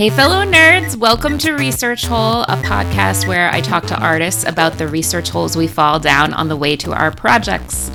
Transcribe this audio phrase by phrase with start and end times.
[0.00, 4.78] Hey, fellow nerds, welcome to Research Hole, a podcast where I talk to artists about
[4.78, 7.90] the research holes we fall down on the way to our projects.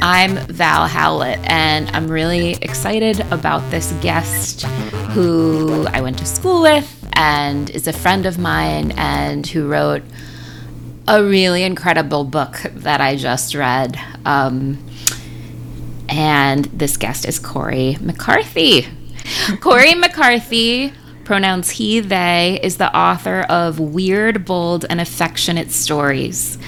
[0.00, 4.62] I'm Val Howlett, and I'm really excited about this guest
[5.12, 10.04] who I went to school with and is a friend of mine and who wrote
[11.08, 13.98] a really incredible book that I just read.
[14.24, 14.78] Um,
[16.08, 18.86] and this guest is Cory McCarthy.
[19.60, 20.92] Cory McCarthy
[21.30, 26.58] pronouns he, they, is the author of Weird, Bold, and Affectionate Stories.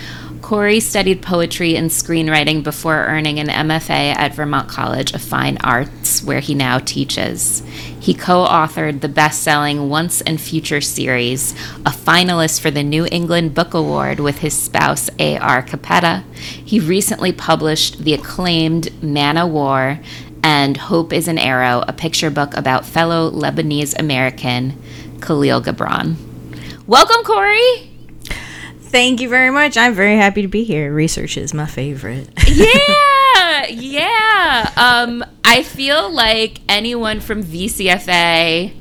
[0.41, 6.23] Cory studied poetry and screenwriting before earning an MFA at Vermont College of Fine Arts,
[6.23, 7.65] where he now teaches.
[7.99, 13.09] He co authored the best selling Once and Future series, a finalist for the New
[13.11, 15.65] England Book Award with his spouse A.R.
[15.65, 16.23] Capetta.
[16.35, 19.99] He recently published the acclaimed Man o' War
[20.43, 24.81] and Hope is an Arrow, a picture book about fellow Lebanese American
[25.21, 26.17] Khalil Gibran.
[26.87, 27.91] Welcome, Cory.
[28.81, 29.77] Thank you very much.
[29.77, 30.93] I'm very happy to be here.
[30.93, 32.29] Research is my favorite.
[32.47, 34.71] yeah, yeah.
[34.77, 38.75] Um, I feel like anyone from VCFA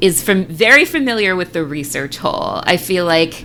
[0.00, 2.60] is from very familiar with the research hole.
[2.64, 3.44] I feel like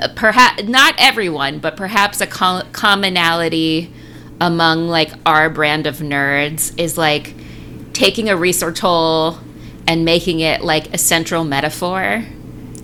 [0.00, 3.92] uh, perhaps not everyone, but perhaps a co- commonality
[4.40, 7.34] among like our brand of nerds is like
[7.92, 9.38] taking a research hole
[9.86, 12.24] and making it like a central metaphor.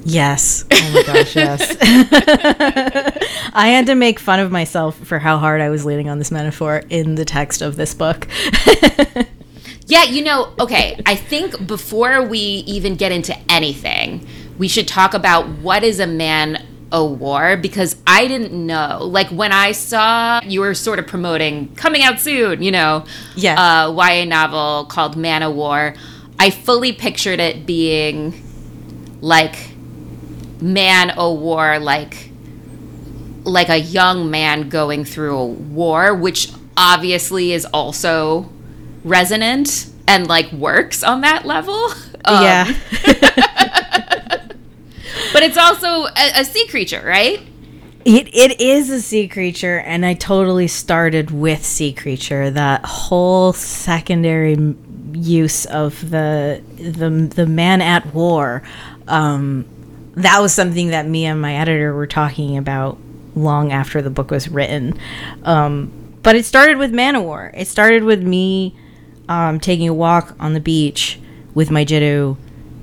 [0.05, 0.65] Yes.
[0.71, 1.77] Oh my gosh, yes.
[3.53, 6.31] I had to make fun of myself for how hard I was leaning on this
[6.31, 8.29] metaphor in the text of this book.
[9.87, 14.25] yeah, you know, okay, I think before we even get into anything,
[14.59, 16.65] we should talk about what is a man
[16.97, 19.01] a war because I didn't know.
[19.03, 23.05] Like when I saw you were sort of promoting coming out soon, you know,
[23.37, 25.95] yeah, uh, YA novel called Man o' War.
[26.39, 28.43] I fully pictured it being
[29.21, 29.57] like
[30.61, 32.31] man o' war, like
[33.45, 38.51] like a young man going through a war, which obviously is also
[39.05, 41.91] resonant and like works on that level.
[42.25, 42.75] Um, yeah.
[45.33, 47.41] but it's also a, a sea creature, right?
[48.05, 52.51] It, it is a sea creature, and I totally started with sea creature.
[52.51, 54.57] That whole secondary
[55.13, 58.63] use of the the the man at war.
[59.09, 59.67] Um,
[60.15, 62.99] that was something that me and my editor were talking about
[63.35, 64.99] long after the book was written.
[65.43, 65.93] Um,
[66.23, 67.53] but it started with Man o' War.
[67.55, 68.77] It started with me
[69.29, 71.21] um, taking a walk on the beach
[71.55, 72.37] with my Jiddu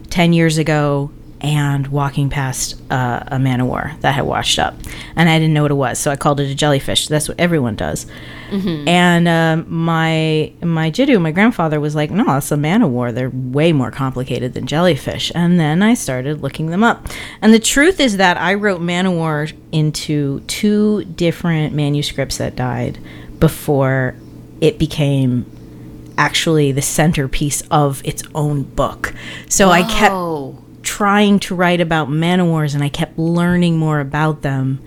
[0.10, 1.12] 10 years ago
[1.44, 4.76] and walking past uh, a man o' war that had washed up,
[5.16, 7.08] and I didn't know what it was, so I called it a jellyfish.
[7.10, 8.06] That's what everyone does.
[8.50, 8.88] Mm-hmm.
[8.88, 13.12] And uh, my my Jiddu, my grandfather, was like, "No, it's a man o' war.
[13.12, 17.08] They're way more complicated than jellyfish." And then I started looking them up,
[17.42, 22.56] and the truth is that I wrote man o' war into two different manuscripts that
[22.56, 23.00] died
[23.40, 24.16] before
[24.62, 25.46] it became
[26.18, 29.14] actually the centerpiece of its own book.
[29.50, 29.70] So.
[29.70, 30.16] I kept
[30.84, 34.80] trying to write about man-o'-wars and I kept learning more about them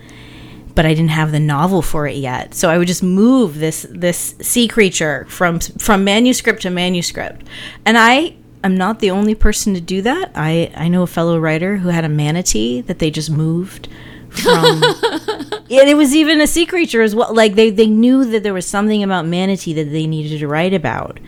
[0.77, 2.53] but I didn't have the novel for it yet.
[2.53, 7.47] So I would just move this this sea creature from from manuscript to manuscript.
[7.83, 10.31] And I am not the only person to do that.
[10.35, 13.89] I I know a fellow writer who had a manatee that they just moved
[14.29, 14.83] from
[15.23, 17.33] and it was even a sea creature as well.
[17.33, 20.75] Like they they knew that there was something about manatee that they needed to write
[20.75, 21.19] about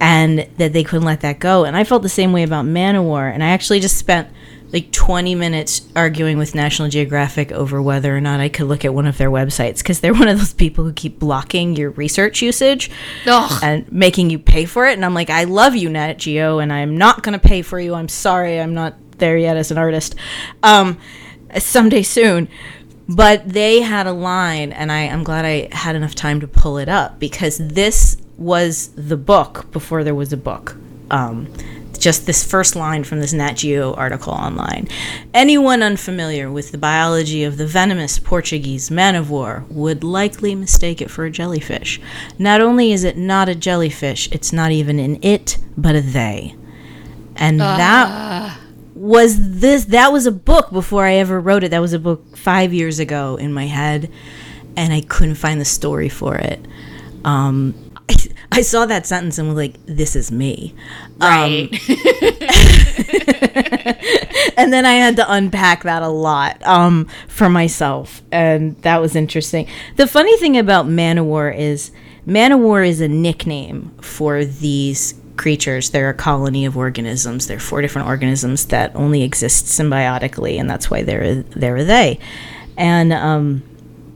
[0.00, 1.64] and that they couldn't let that go.
[1.64, 3.26] And I felt the same way about Man o' War.
[3.26, 4.28] And I actually just spent
[4.72, 8.94] like 20 minutes arguing with National Geographic over whether or not I could look at
[8.94, 12.40] one of their websites because they're one of those people who keep blocking your research
[12.40, 12.90] usage
[13.26, 13.60] Ugh.
[13.62, 14.94] and making you pay for it.
[14.94, 17.78] And I'm like, I love you, Nat Geo, and I'm not going to pay for
[17.78, 17.94] you.
[17.94, 20.14] I'm sorry, I'm not there yet as an artist.
[20.62, 20.98] Um,
[21.58, 22.48] someday soon.
[23.08, 26.78] But they had a line, and I, I'm glad I had enough time to pull
[26.78, 30.76] it up because this was the book before there was a book.
[31.10, 31.52] Um,
[32.00, 34.88] just this first line from this Nat Geo article online.
[35.34, 41.02] Anyone unfamiliar with the biology of the venomous Portuguese man of war would likely mistake
[41.02, 42.00] it for a jellyfish.
[42.38, 46.56] Not only is it not a jellyfish, it's not even an it, but a they.
[47.36, 47.76] And uh.
[47.76, 48.58] that
[48.94, 51.70] was this that was a book before I ever wrote it.
[51.70, 54.10] That was a book 5 years ago in my head
[54.76, 56.64] and I couldn't find the story for it.
[57.24, 57.89] Um,
[58.52, 60.74] I saw that sentence and was like, "This is me."
[61.18, 61.68] Right.
[61.72, 61.78] Um,
[64.56, 69.16] and then I had to unpack that a lot um, for myself, and that was
[69.16, 69.68] interesting.
[69.96, 71.90] The funny thing about Man o' War is
[72.26, 75.90] Man o' War is a nickname for these creatures.
[75.90, 77.46] They're a colony of organisms.
[77.46, 82.18] They're four different organisms that only exist symbiotically, and that's why they're they're they.
[82.76, 83.62] And um,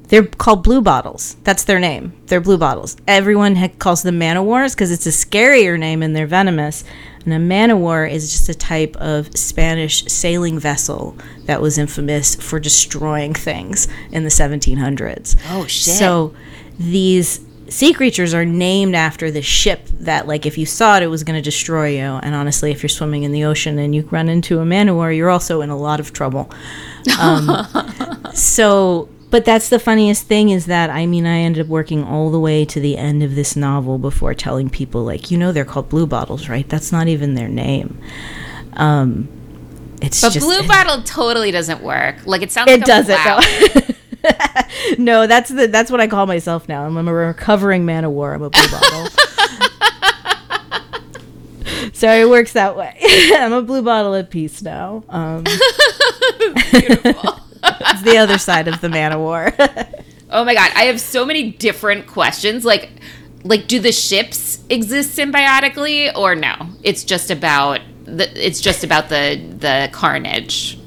[0.09, 1.37] they're called blue bottles.
[1.45, 2.13] That's their name.
[2.27, 2.97] They're blue bottles.
[3.07, 6.85] Everyone ha- calls them man-o-wars because it's a scarier name and they're venomous.
[7.25, 11.17] And a man-o-war is just a type of Spanish sailing vessel
[11.47, 15.37] that was infamous for destroying things in the 1700s.
[15.51, 15.95] Oh, shit.
[15.95, 16.35] So
[16.79, 21.07] these sea creatures are named after the ship that like if you saw it it
[21.07, 24.03] was going to destroy you and honestly if you're swimming in the ocean and you
[24.11, 26.51] run into a man-o-war you're also in a lot of trouble
[27.19, 27.67] um,
[28.35, 32.31] so but that's the funniest thing is that I mean I ended up working all
[32.31, 35.65] the way to the end of this novel before telling people like you know they're
[35.65, 36.69] called blue bottles right?
[36.69, 37.99] That's not even their name.
[38.75, 39.27] Um
[40.01, 42.25] it's But just blue bottle totally doesn't work.
[42.25, 43.41] Like it sounds it like doesn't flower.
[44.99, 46.85] no that's the that's what I call myself now.
[46.87, 48.35] I'm a recovering man of war.
[48.35, 49.09] I'm a blue bottle.
[51.93, 52.97] So it works that way.
[53.37, 55.03] I'm a blue bottle at peace now.
[55.09, 55.45] Um
[56.71, 57.44] Beautiful.
[57.81, 59.53] It's the other side of the man of war
[60.35, 62.65] oh my god, I have so many different questions.
[62.65, 62.91] Like
[63.45, 66.55] like do the ships exist symbiotically or no?
[66.83, 70.79] It's just about the it's just about the the carnage.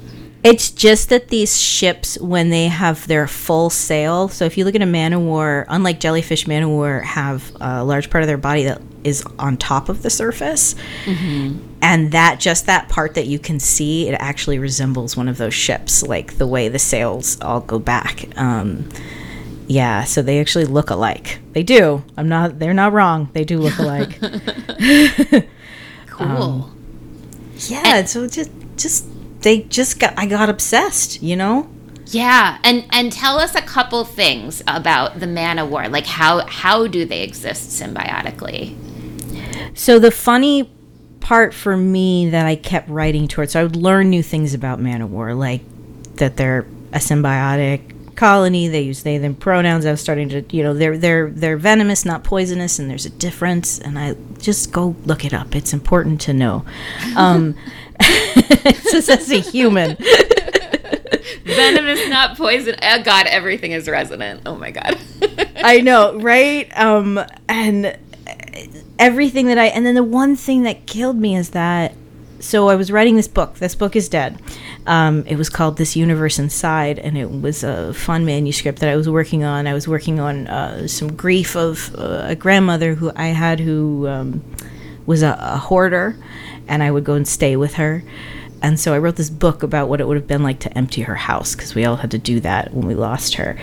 [0.44, 4.76] It's just that these ships, when they have their full sail, so if you look
[4.76, 8.28] at a man o' war, unlike jellyfish, man o' war have a large part of
[8.28, 10.76] their body that is on top of the surface,
[11.06, 11.58] mm-hmm.
[11.80, 15.54] And that just that part that you can see, it actually resembles one of those
[15.54, 18.26] ships, like the way the sails all go back.
[18.36, 18.88] Um,
[19.68, 21.40] yeah, so they actually look alike.
[21.52, 22.02] They do.
[22.16, 22.58] I'm not.
[22.58, 23.28] They're not wrong.
[23.32, 24.18] They do look alike.
[26.08, 26.68] Cool.
[27.68, 28.04] yeah.
[28.06, 29.06] So just, just
[29.42, 30.14] they just got.
[30.18, 31.22] I got obsessed.
[31.22, 31.70] You know.
[32.06, 35.88] yeah, and and tell us a couple things about the man of war.
[35.88, 38.74] Like how how do they exist symbiotically?
[39.74, 40.72] So the funny
[41.20, 44.80] part for me that I kept writing towards, so I would learn new things about
[44.80, 45.62] Man of War, like
[46.16, 48.68] that they're a symbiotic colony.
[48.68, 49.86] They use they them pronouns.
[49.86, 53.10] I was starting to, you know, they're they're they're venomous, not poisonous, and there's a
[53.10, 53.78] difference.
[53.78, 55.54] And I just go look it up.
[55.54, 56.64] It's important to know.
[57.16, 57.54] Um,
[58.90, 59.96] just as a human.
[61.44, 62.76] Venomous, not poison.
[62.82, 64.42] Oh God, everything is resonant.
[64.44, 64.98] Oh my God.
[65.56, 66.70] I know, right?
[66.78, 67.96] Um, and
[68.98, 71.94] everything that I, and then the one thing that killed me is that,
[72.40, 73.56] so I was writing this book.
[73.56, 74.40] This book is dead.
[74.86, 78.96] Um, it was called This Universe Inside, and it was a fun manuscript that I
[78.96, 79.66] was working on.
[79.66, 84.06] I was working on uh, some grief of uh, a grandmother who I had who
[84.06, 84.42] um,
[85.04, 86.16] was a, a hoarder,
[86.68, 88.04] and I would go and stay with her.
[88.62, 91.02] And so I wrote this book about what it would have been like to empty
[91.02, 93.58] her house because we all had to do that when we lost her.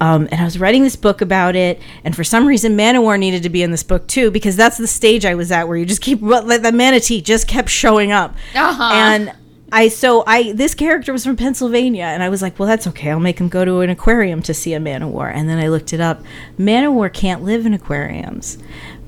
[0.00, 3.02] Um, and I was writing this book about it, and for some reason, Man o'
[3.02, 5.68] War needed to be in this book too because that's the stage I was at
[5.68, 8.90] where you just keep like the manatee just kept showing up, Uh-huh.
[8.94, 9.32] and
[9.72, 13.10] I so I this character was from Pennsylvania, and I was like, well, that's okay.
[13.10, 15.58] I'll make him go to an aquarium to see a Man o' War, and then
[15.58, 16.22] I looked it up.
[16.58, 18.56] Man o' War can't live in aquariums.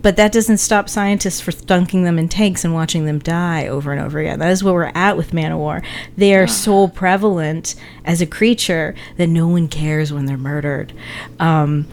[0.02, 3.92] But that doesn't stop scientists from dunking them in tanks and watching them die over
[3.92, 4.40] and over again.
[4.40, 5.82] That is where we're at with man of war.
[6.16, 10.92] They are so prevalent as a creature that no one cares when they're murdered.
[11.38, 11.86] Um,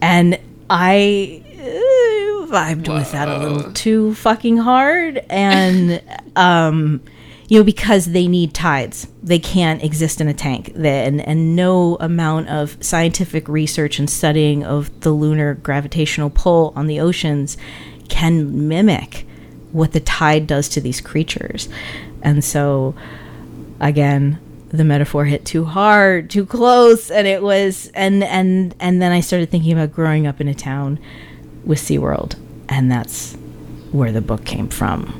[0.00, 0.38] and
[0.70, 5.18] I uh, vibed with that a little too fucking hard.
[5.28, 6.00] And,
[6.36, 7.02] um,
[7.50, 9.08] you know, because they need tides.
[9.24, 10.72] They can't exist in a tank.
[10.76, 16.86] And, and no amount of scientific research and studying of the lunar gravitational pull on
[16.86, 17.56] the oceans
[18.08, 19.26] can mimic
[19.72, 21.68] what the tide does to these creatures.
[22.22, 22.94] And so,
[23.80, 24.38] again,
[24.68, 29.18] the metaphor hit too hard, too close, and it was and and and then I
[29.18, 31.00] started thinking about growing up in a town
[31.64, 32.36] with SeaWorld,
[32.68, 33.34] and that's
[33.90, 35.19] where the book came from.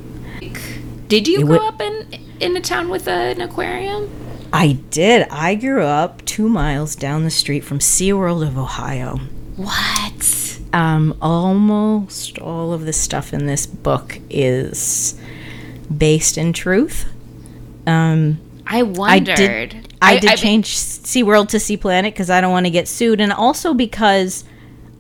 [1.11, 2.07] Did you It grow would- up in
[2.41, 4.09] in a town with an aquarium?
[4.53, 5.29] I did.
[5.31, 9.21] I grew up two miles down the street from SeaWorld of Ohio.
[9.57, 10.59] What?
[10.73, 15.15] Um, almost all of the stuff in this book is
[15.97, 17.05] based in truth.
[17.87, 19.37] Um, I I wondered.
[19.37, 19.95] did.
[20.01, 23.21] I, did mean- change SeaWorld to Sea Planet because I don't want to get sued,
[23.21, 24.45] and also because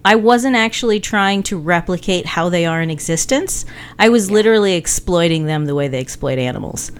[0.04, 3.66] I wasn't actually trying to replicate how they are in existence.
[3.98, 6.90] I was literally exploiting them the way they exploit animals.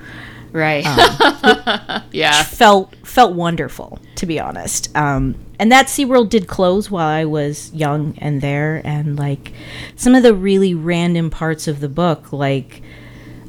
[0.53, 0.85] right.
[2.13, 2.43] yeah.
[2.43, 7.73] felt felt wonderful to be honest um and that SeaWorld did close while I was
[7.73, 9.53] young and there and like
[9.95, 12.83] some of the really random parts of the book like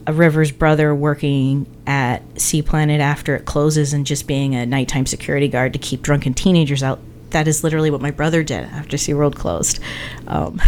[0.05, 5.05] a River's brother working at Sea Planet after it closes and just being a nighttime
[5.05, 6.99] security guard to keep drunken teenagers out
[7.31, 9.79] that is literally what my brother did after SeaWorld closed
[10.27, 10.59] um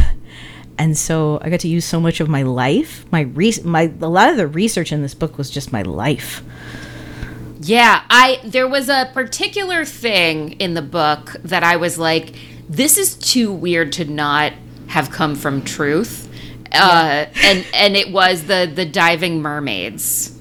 [0.78, 3.06] and so I got to use so much of my life.
[3.12, 6.44] My re- my a lot of the research in this book was just my life.
[7.62, 12.36] Yeah, I there was a particular thing in the book that I was like,
[12.68, 14.54] this is too weird to not
[14.88, 16.30] have come from truth.
[16.72, 20.33] Uh, and and it was the the diving mermaids.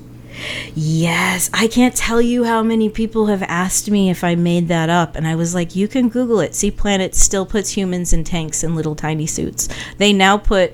[0.74, 4.88] Yes, I can't tell you how many people have asked me if I made that
[4.88, 6.54] up, and I was like, you can Google it.
[6.54, 9.68] Sea Planet still puts humans in tanks in little tiny suits.
[9.98, 10.72] They now put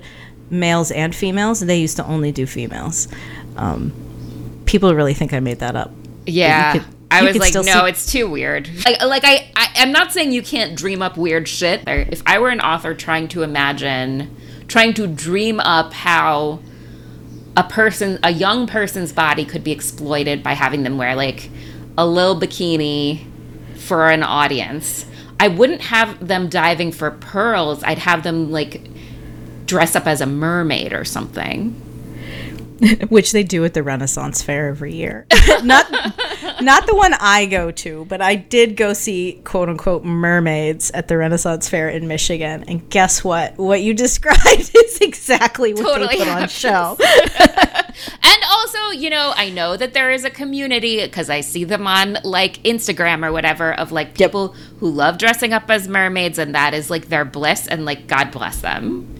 [0.49, 1.59] males and females.
[1.59, 3.07] They used to only do females.
[3.57, 3.93] Um,
[4.65, 5.91] people really think I made that up.
[6.25, 6.83] Yeah.
[7.11, 8.69] I was like, no, see- it's too weird.
[8.85, 11.83] Like, like I, I, I'm not saying you can't dream up weird shit.
[11.87, 14.35] If I were an author trying to imagine,
[14.67, 16.59] trying to dream up how
[17.59, 21.49] a person, a young person's body could be exploited by having them wear like
[21.97, 23.25] a little bikini
[23.75, 25.05] for an audience,
[25.41, 27.83] I wouldn't have them diving for pearls.
[27.83, 28.89] I'd have them like
[29.65, 31.75] dress up as a mermaid or something.
[33.09, 35.25] which they do at the Renaissance Fair every year.
[35.63, 35.89] not
[36.61, 41.07] not the one I go to, but I did go see quote unquote mermaids at
[41.07, 42.63] the Renaissance Fair in Michigan.
[42.67, 43.57] And guess what?
[43.57, 46.97] What you described is exactly what Totally they put on show.
[48.23, 51.85] And also, you know, I know that there is a community because I see them
[51.85, 56.55] on like Instagram or whatever of like people who love dressing up as mermaids and
[56.55, 59.18] that is like their bliss and like God bless them.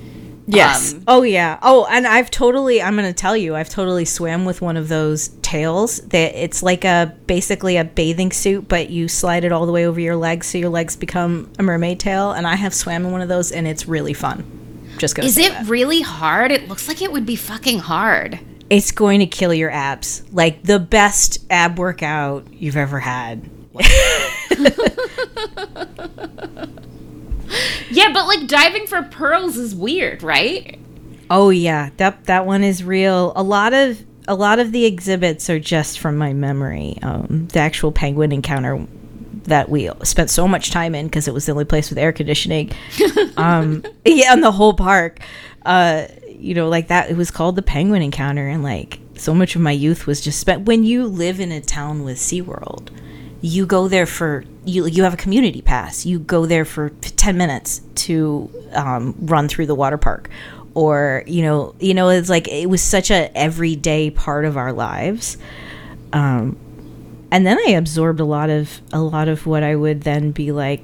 [0.55, 0.93] Yes.
[0.93, 1.59] Um, oh yeah.
[1.61, 4.87] Oh, and I've totally I'm going to tell you, I've totally swam with one of
[4.87, 5.99] those tails.
[5.99, 9.85] That it's like a basically a bathing suit, but you slide it all the way
[9.85, 13.11] over your legs so your legs become a mermaid tail, and I have swam in
[13.11, 14.43] one of those and it's really fun.
[14.97, 15.67] Just going Is it that.
[15.67, 16.51] really hard?
[16.51, 18.39] It looks like it would be fucking hard.
[18.69, 20.23] It's going to kill your abs.
[20.31, 23.49] Like the best ab workout you've ever had.
[27.89, 30.79] Yeah, but like diving for pearls is weird, right?
[31.29, 33.33] Oh yeah, that that one is real.
[33.35, 36.97] A lot of a lot of the exhibits are just from my memory.
[37.01, 38.85] Um, the actual penguin encounter
[39.43, 42.11] that we spent so much time in because it was the only place with air
[42.11, 42.71] conditioning.
[43.37, 45.19] um, yeah, in the whole park.
[45.65, 47.09] Uh, you know, like that.
[47.09, 50.39] It was called the penguin encounter, and like so much of my youth was just
[50.39, 50.65] spent.
[50.65, 52.89] When you live in a town with SeaWorld,
[53.41, 54.85] you go there for you.
[54.85, 56.05] You have a community pass.
[56.05, 60.29] You go there for ten minutes to um, run through the water park,
[60.73, 64.73] or you know, you know, it's like it was such a everyday part of our
[64.73, 65.37] lives.
[66.11, 66.57] Um,
[67.31, 70.51] and then I absorbed a lot of a lot of what I would then be
[70.51, 70.81] like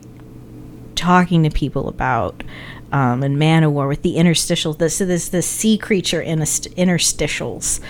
[0.96, 2.44] talking to people about.
[2.92, 4.78] Um, and Man of War with the interstitials.
[4.78, 7.82] This so this the sea creature interst- interstitials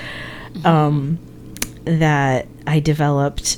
[0.65, 1.19] um,
[1.83, 3.57] that I developed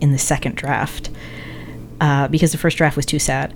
[0.00, 1.10] in the second draft
[2.00, 3.54] uh, because the first draft was too sad.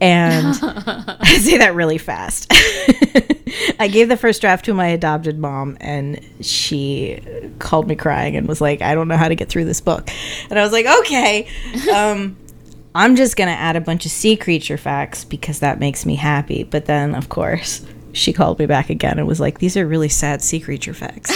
[0.00, 2.52] And I say that really fast.
[3.78, 7.20] I gave the first draft to my adopted mom, and she
[7.58, 10.10] called me crying and was like, "I don't know how to get through this book."
[10.50, 11.48] And I was like, "Okay,
[11.94, 12.36] um,
[12.94, 16.64] I'm just gonna add a bunch of sea creature facts because that makes me happy."
[16.64, 20.10] But then, of course, she called me back again and was like, "These are really
[20.10, 21.32] sad sea creature facts."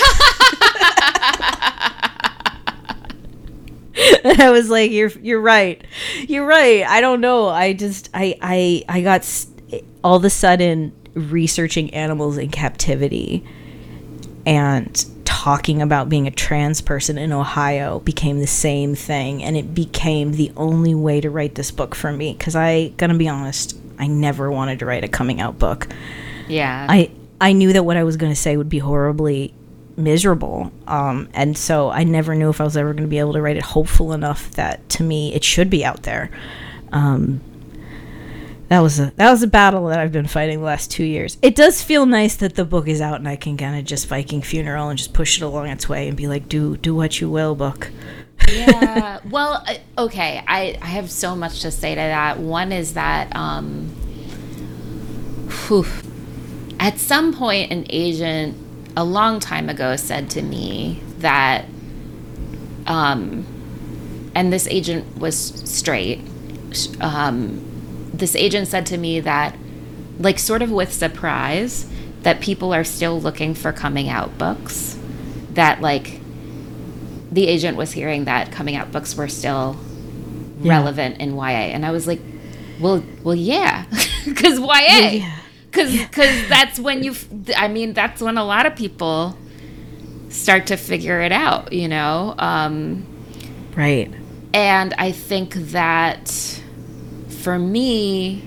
[4.25, 5.83] And I was like, "You're you're right,
[6.27, 6.85] you're right.
[6.85, 7.49] I don't know.
[7.49, 9.47] I just I I I got s-
[10.05, 13.45] all of a sudden researching animals in captivity
[14.47, 19.75] and talking about being a trans person in Ohio became the same thing, and it
[19.75, 22.33] became the only way to write this book for me.
[22.35, 25.89] Because I gonna be honest, I never wanted to write a coming out book.
[26.49, 26.87] Yeah.
[26.89, 29.55] I I knew that what I was going to say would be horribly
[30.03, 33.35] miserable, um, and so I never knew if I was ever going to be able
[33.35, 36.31] to write it hopeful enough that to me it should be out there.
[36.93, 37.41] Um,
[38.71, 41.37] that was a that was a battle that I've been fighting the last two years.
[41.43, 44.07] It does feel nice that the book is out and I can kind of just
[44.07, 47.21] Viking funeral and just push it along its way and be like, do do what
[47.21, 47.91] you will, book.
[48.49, 49.19] yeah.
[49.29, 49.67] Well,
[49.99, 50.43] okay.
[50.47, 52.39] I, I have so much to say to that.
[52.39, 53.89] One is that um,
[55.67, 55.87] whew,
[56.79, 58.57] at some point, an agent
[58.97, 61.65] a long time ago said to me that,
[62.87, 63.47] um,
[64.35, 66.21] and this agent was straight.
[67.01, 67.65] Um,
[68.13, 69.57] this agent said to me that,
[70.19, 71.89] like, sort of with surprise,
[72.23, 74.99] that people are still looking for coming out books.
[75.55, 76.21] That, like,
[77.33, 79.77] the agent was hearing that coming out books were still
[80.63, 80.75] Yeah.
[80.79, 82.21] relevant in YA, and I was like,
[82.81, 83.85] "Well, well, yeah,
[84.27, 85.37] because YA, yeah.
[85.71, 87.15] Because because that's when you
[87.57, 89.37] i mean, that's when a lot of people
[90.29, 93.07] start to figure it out, you know." Um,
[93.77, 94.13] Right.
[94.53, 96.61] and I think that
[97.29, 98.41] for me,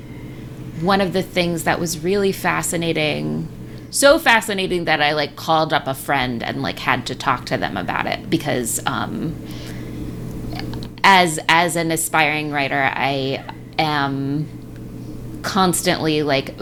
[0.82, 3.48] one of the things that was really fascinating
[3.89, 7.58] so fascinating that I like called up a friend and like had to talk to
[7.58, 9.36] them about it because um
[11.03, 13.44] as as an aspiring writer I
[13.77, 14.48] am
[15.43, 16.55] constantly like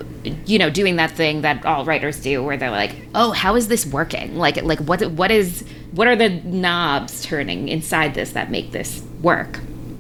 [0.45, 3.67] you know doing that thing that all writers do where they're like oh how is
[3.67, 4.35] this working?
[4.35, 9.03] Like like what what is what are the knobs turning inside this that make this
[9.21, 9.59] work?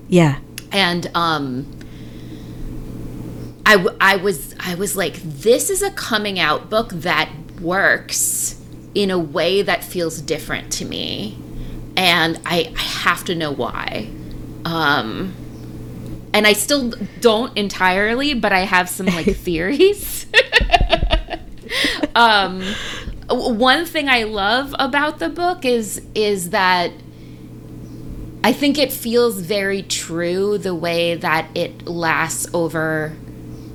[0.09, 0.39] Yeah.
[0.71, 1.71] and um
[3.65, 7.29] I, I was I was like this is a coming out book that
[7.61, 8.59] works
[8.95, 11.37] in a way that feels different to me
[11.95, 14.09] and I, I have to know why.
[14.65, 15.33] Um
[16.33, 20.25] and I still don't entirely but I have some like theories.
[22.13, 22.61] Um
[23.29, 26.91] one thing I love about the book is is that
[28.43, 33.15] I think it feels very true the way that it lasts over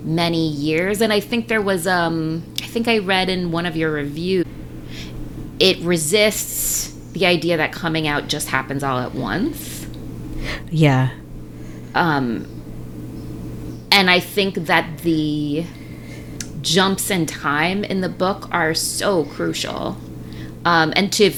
[0.03, 1.01] many years.
[1.01, 4.45] And I think there was um I think I read in one of your reviews
[5.59, 9.87] it resists the idea that coming out just happens all at once.
[10.71, 11.11] Yeah.
[11.97, 12.47] Um
[13.91, 15.65] and I think that the
[16.61, 19.97] jumps in time in the book are so crucial.
[20.65, 21.31] Um and to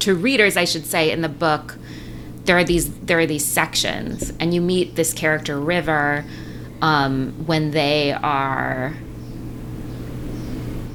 [0.00, 1.76] to readers I should say in the book
[2.44, 6.24] there are these there are these sections and you meet this character river
[6.80, 8.94] um, when they are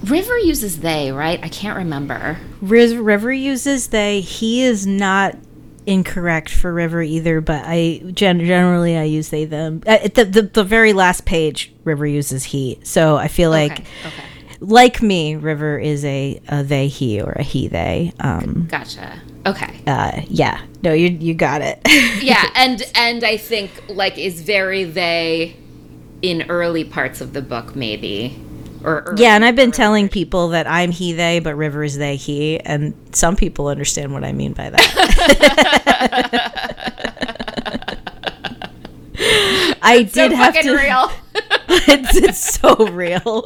[0.04, 1.40] river uses they right?
[1.44, 2.38] I can't remember.
[2.62, 4.22] River uses they.
[4.22, 5.36] He is not
[5.88, 9.82] incorrect for River either, but I gen- generally I use they them.
[9.88, 12.80] Uh, at the, the the very last page, River uses he.
[12.84, 14.24] So I feel like, okay okay
[14.60, 18.12] like me, River is a, a they he or a he they.
[18.20, 20.62] Um, gotcha okay uh, yeah.
[20.84, 21.80] No, you you got it.
[22.22, 25.56] yeah and and i think like is very they
[26.22, 28.38] in early parts of the book maybe
[28.84, 31.98] or early- yeah, and I've been telling people that I'm he they, but River is
[31.98, 34.80] they he, and some people understand what I mean by that.
[39.82, 40.78] I so did have fucking to.
[40.78, 41.12] real
[41.70, 43.46] it's, it's so real.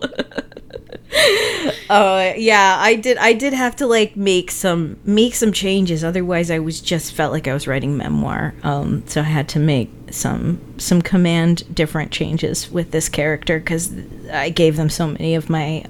[1.90, 3.18] Oh yeah, I did.
[3.18, 6.04] I did have to like make some make some changes.
[6.04, 8.54] Otherwise, I was just felt like I was writing memoir.
[8.64, 13.92] Um, so I had to make some some command different changes with this character because
[14.32, 15.86] I gave them so many of my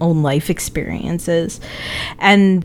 [0.00, 1.60] own life experiences,
[2.18, 2.64] and.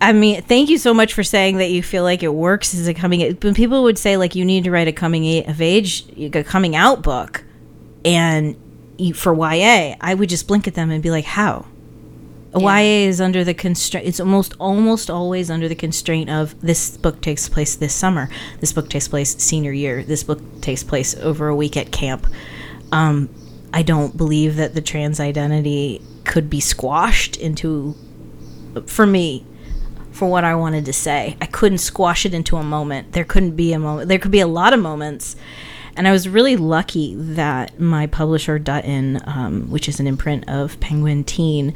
[0.00, 2.88] I mean, thank you so much for saying that you feel like it works as
[2.88, 3.34] a coming.
[3.34, 6.74] But people would say like you need to write a coming of age, a coming
[6.74, 7.44] out book,
[8.04, 8.56] and
[9.14, 11.66] for YA, I would just blink at them and be like, "How?"
[12.56, 12.80] Yeah.
[12.80, 14.06] YA is under the constraint.
[14.06, 18.30] It's almost almost always under the constraint of this book takes place this summer.
[18.60, 20.02] This book takes place senior year.
[20.02, 22.26] This book takes place over a week at camp.
[22.90, 23.28] Um,
[23.72, 27.94] I don't believe that the trans identity could be squashed into,
[28.86, 29.44] for me,
[30.12, 31.36] for what I wanted to say.
[31.40, 33.12] I couldn't squash it into a moment.
[33.12, 34.08] There couldn't be a moment.
[34.08, 35.36] There could be a lot of moments.
[35.96, 40.78] And I was really lucky that my publisher, Dutton, um, which is an imprint of
[40.80, 41.74] Penguin Teen,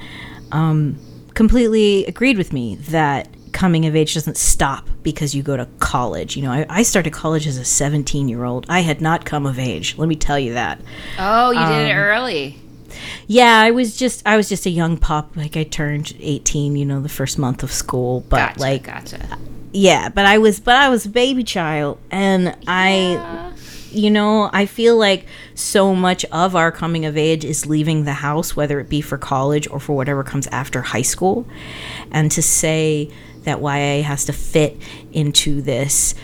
[0.52, 0.98] um,
[1.34, 6.36] completely agreed with me that coming of age doesn't stop because you go to college.
[6.36, 8.66] You know, I, I started college as a 17 year old.
[8.68, 9.96] I had not come of age.
[9.96, 10.80] Let me tell you that.
[11.18, 12.58] oh you did it early
[13.26, 15.36] Yeah, I was just I was just a young pup.
[15.36, 18.24] Like I turned 18, you know, the first month of school.
[18.28, 19.38] But gotcha like gotcha
[19.74, 23.52] yeah, but I was but I was a baby child and I
[23.90, 28.12] you know, I feel like so much of our coming of age is leaving the
[28.12, 31.46] house whether it be for college or for whatever comes after high school.
[32.12, 33.10] And to say
[33.42, 34.80] that YA has to fit
[35.12, 36.14] into this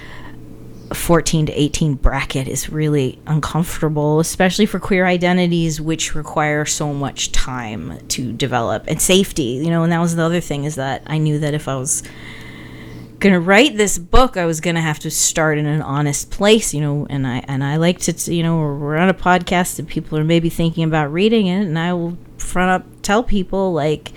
[0.93, 7.33] 14 to 18 bracket is really uncomfortable, especially for queer identities, which require so much
[7.33, 9.61] time to develop and safety.
[9.63, 11.77] You know, and that was the other thing is that I knew that if I
[11.77, 12.03] was
[13.21, 16.31] going to write this book, I was going to have to start in an honest
[16.31, 19.79] place, you know, and I and I like to, you know, we're on a podcast
[19.79, 23.73] and people are maybe thinking about reading it, and I will front up tell people
[23.73, 24.13] like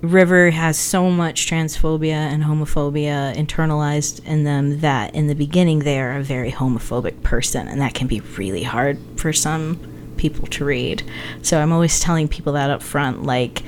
[0.00, 6.00] River has so much transphobia and homophobia internalized in them that in the beginning they
[6.00, 9.80] are a very homophobic person, and that can be really hard for some
[10.16, 11.02] people to read.
[11.42, 13.62] So I'm always telling people that up front, like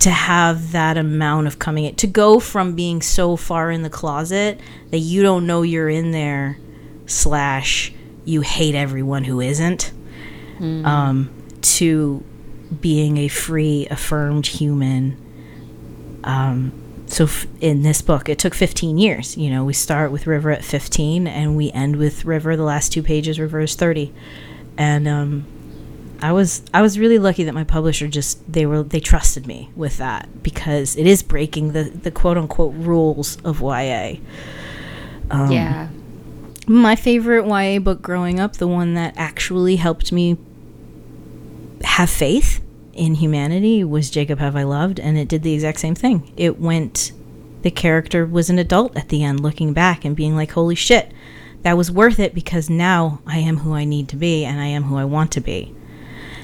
[0.00, 3.90] to have that amount of coming in, to go from being so far in the
[3.90, 6.58] closet that you don't know you're in there,
[7.06, 7.94] slash
[8.26, 9.90] you hate everyone who isn't,
[10.84, 11.30] um,
[11.62, 12.22] to
[12.80, 15.16] being a free, affirmed human
[16.26, 16.72] um,
[17.06, 20.50] so f- in this book it took 15 years you know we start with river
[20.50, 24.12] at 15 and we end with river the last two pages river is 30
[24.76, 25.46] and um,
[26.20, 29.70] I was I was really lucky that my publisher just they were they trusted me
[29.76, 34.16] with that because it is breaking the the quote unquote rules of YA.
[35.30, 35.88] Um, yeah.
[36.66, 40.36] My favorite YA book growing up, the one that actually helped me
[41.84, 42.60] have faith
[42.96, 46.32] in humanity, was Jacob Have I Loved, and it did the exact same thing.
[46.36, 47.12] It went,
[47.62, 51.12] the character was an adult at the end, looking back and being like, holy shit,
[51.62, 54.66] that was worth it because now I am who I need to be and I
[54.66, 55.74] am who I want to be.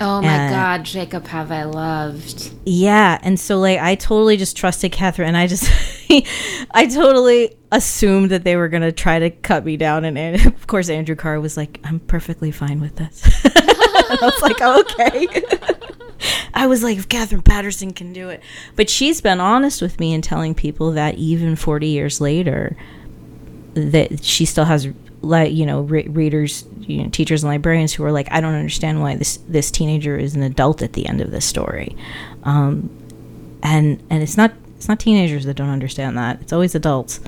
[0.01, 2.51] Oh my Uh, God, Jacob have I loved.
[2.65, 5.29] Yeah, and so like I totally just trusted Katherine.
[5.29, 5.71] And I just,
[6.73, 10.67] I totally assumed that they were gonna try to cut me down, and, and of
[10.67, 15.29] course Andrew Karre was like, "I'm perfectly fine with this." I was like, oh, "Okay."
[16.55, 18.43] I was like, if Katherine Paterson can do it,
[18.77, 22.77] but she's been honest with me in telling people that even 40 years later,
[23.75, 24.89] that she still has
[25.23, 28.55] like you know re- readers you know teachers and librarians who are like i don't
[28.55, 31.97] understand why this this teenager is an adult at the end of this story.
[32.43, 32.91] Um
[33.63, 36.41] and and it's not it's not teenagers that don't understand that.
[36.43, 37.21] It's always adults.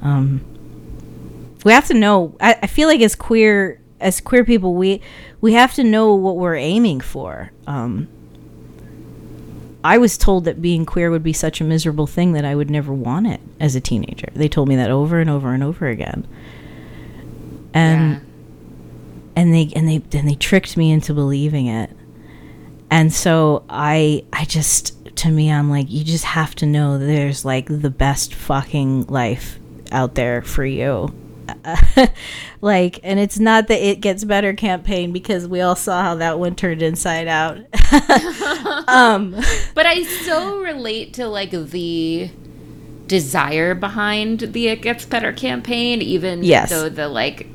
[0.00, 0.44] Um
[1.64, 5.00] we have to know i, I feel like as queer as queer people we
[5.40, 7.50] we have to know what we're aiming for.
[7.66, 8.08] Um
[9.84, 12.70] I was told that being queer would be such a miserable thing that I would
[12.70, 14.28] never want it as a teenager.
[14.34, 16.26] They told me that over and over and over again.
[17.74, 18.20] And yeah.
[19.36, 21.90] and they and they and they tricked me into believing it.
[22.90, 27.44] And so I I just to me I'm like you just have to know there's
[27.44, 29.58] like the best fucking life
[29.90, 31.12] out there for you.
[32.60, 36.38] like and it's not the it gets better campaign because we all saw how that
[36.38, 37.58] one turned inside out.
[38.88, 39.32] um
[39.74, 42.30] But I still relate to like the
[43.06, 46.70] desire behind the It Gets Better campaign, even Yes.
[46.70, 47.46] though the like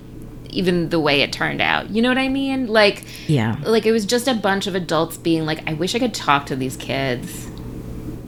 [0.49, 1.89] even the way it turned out.
[1.89, 2.67] You know what I mean?
[2.67, 3.57] Like yeah.
[3.65, 6.45] like it was just a bunch of adults being like, I wish I could talk
[6.47, 7.45] to these kids.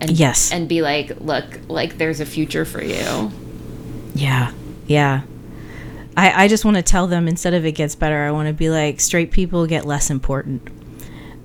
[0.01, 0.51] And Yes.
[0.51, 3.31] and be like, look, like there's a future for you.
[4.15, 4.51] Yeah.
[4.87, 5.21] Yeah.
[6.19, 8.53] I, I just want to tell them instead of it gets better, I want to
[8.53, 10.67] be like straight people get less important.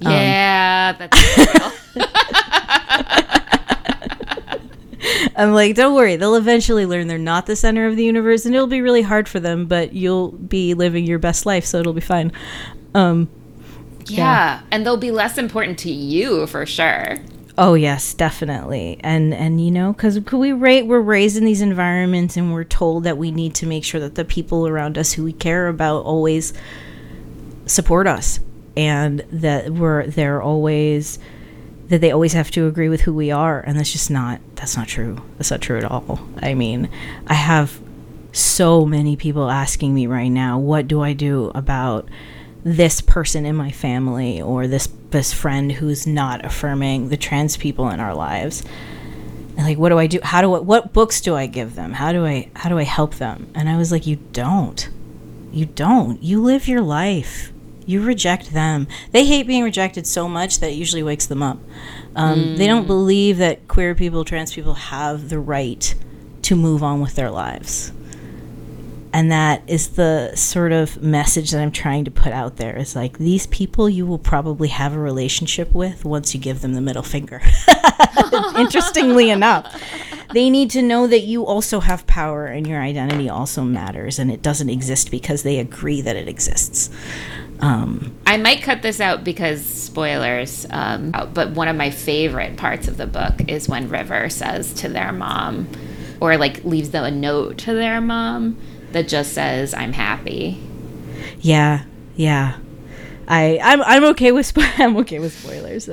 [0.05, 1.73] Um, Yeah, that's real.
[5.37, 8.55] I'm like, don't worry, they'll eventually learn they're not the center of the universe, and
[8.55, 11.93] it'll be really hard for them, but you'll be living your best life, so it'll
[11.93, 12.33] be fine.
[12.95, 13.29] Um,
[14.07, 14.63] yeah.
[14.73, 17.19] And they'll be less important to you for sure.
[17.57, 22.37] Oh yes, definitely, and and you know, because we rate we're raised in these environments,
[22.37, 25.25] and we're told that we need to make sure that the people around us who
[25.25, 26.53] we care about always
[27.67, 28.41] support us,
[28.77, 31.19] and that we're they're always
[31.89, 33.61] that they always have to agree with who we are.
[33.61, 35.23] And that's just not that's not true.
[35.39, 36.21] That's not true at all.
[36.43, 36.89] I mean
[37.27, 37.81] i have
[38.33, 42.09] so many people asking me right now what do i do about
[42.65, 47.91] this person in my family or this this friend who's not affirming the trans people
[47.91, 48.65] in our lives.
[49.57, 50.19] And like what do i do?
[50.23, 51.93] How do i what books do i give them?
[51.93, 53.51] How do i how do i help them?
[53.55, 54.89] And i was like you don't.
[55.53, 56.21] You don't.
[56.23, 57.53] You live your life.
[57.87, 58.89] You reject them.
[59.13, 61.59] They hate being rejected so much that it usually wakes them up.
[62.17, 65.95] Um, they don't believe that queer people trans people have the right
[66.43, 67.93] to move on with their lives
[69.15, 72.95] and that is the sort of message that i'm trying to put out there is
[72.95, 76.81] like these people you will probably have a relationship with once you give them the
[76.81, 77.41] middle finger
[78.59, 79.83] interestingly enough
[80.33, 84.31] they need to know that you also have power and your identity also matters and
[84.33, 86.91] it doesn't exist because they agree that it exists
[87.61, 90.67] um, I might cut this out because spoilers.
[90.71, 94.89] Um, but one of my favorite parts of the book is when River says to
[94.89, 95.69] their mom,
[96.21, 98.59] or like leaves them a note to their mom
[98.95, 100.59] that just says, "I'm happy."
[101.41, 101.85] yeah
[102.17, 102.57] yeah.
[103.29, 105.87] I i'm, I'm okay with spo- i'm okay with spoilers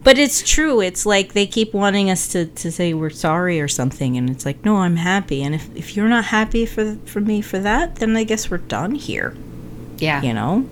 [0.00, 0.80] but it's true.
[0.80, 4.46] It's like they keep wanting us to, to say we're sorry or something and it's
[4.46, 5.42] like no i'm happy.
[5.42, 8.58] And if, if you're not happy for for me for that then i guess we're
[8.58, 9.36] done here.
[9.98, 10.22] Yeah.
[10.22, 10.66] you know?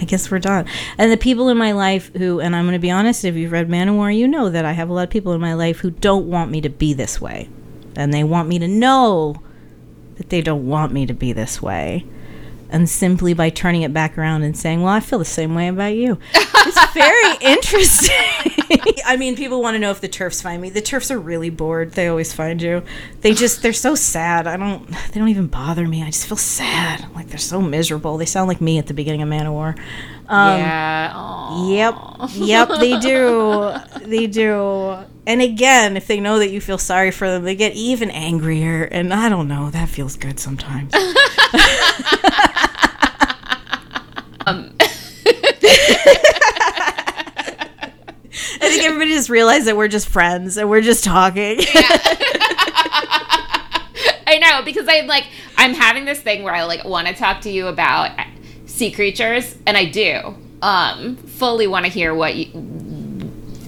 [0.00, 0.66] I guess we're done.
[0.98, 3.52] And the people in my life who and i'm going to be honest if you've
[3.52, 5.54] read Man o' War you know that i have a lot of people in my
[5.54, 7.48] life who don't want me to be this way
[7.96, 9.36] and they want me to know
[10.16, 12.04] that they don't want me to be this way
[12.68, 15.68] and simply by turning it back around and saying well i feel the same way
[15.68, 20.62] about you it's very interesting i mean people want to know if the TERFs find
[20.62, 22.82] me the TERFs are really bored they always find you
[23.20, 26.36] they just they're so sad i don't they don't even bother me i just feel
[26.36, 29.52] sad like they're so miserable they sound like me at the beginning of man of
[29.52, 29.74] war
[30.32, 31.12] um, yeah.
[31.14, 31.68] Aw.
[31.68, 31.94] Yep.
[32.36, 33.74] Yep, they do.
[34.08, 34.96] They do.
[35.26, 38.82] And again, if they know that you feel sorry for them, they get even angrier.
[38.84, 40.92] And I don't know, that feels good sometimes.
[48.54, 51.58] I think everybody just realized that we're just friends and we're just talking.
[54.26, 57.42] I know because I'm like I'm having this thing where I like want to talk
[57.42, 58.10] to you about
[58.66, 60.34] sea creatures, and I do.
[60.62, 62.46] Um, fully want to hear what you,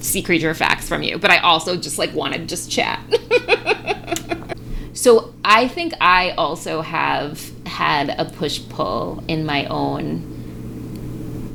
[0.05, 3.01] sea creature facts from you, but I also just like want to just chat.
[4.93, 10.33] so I think I also have had a push pull in my own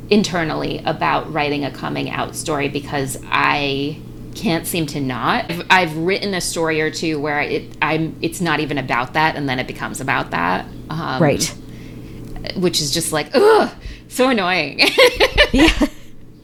[0.09, 3.99] internally about writing a coming out story because I
[4.35, 5.49] can't seem to not.
[5.49, 9.35] I've, I've written a story or two where it I'm it's not even about that,
[9.35, 10.65] and then it becomes about that.
[10.89, 11.55] Um, right.
[12.55, 13.71] Which is just like ugh,
[14.07, 14.79] so annoying.
[15.51, 15.87] yeah.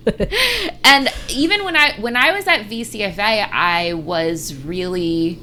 [0.83, 5.39] and even when I when I was at VCFA, I was really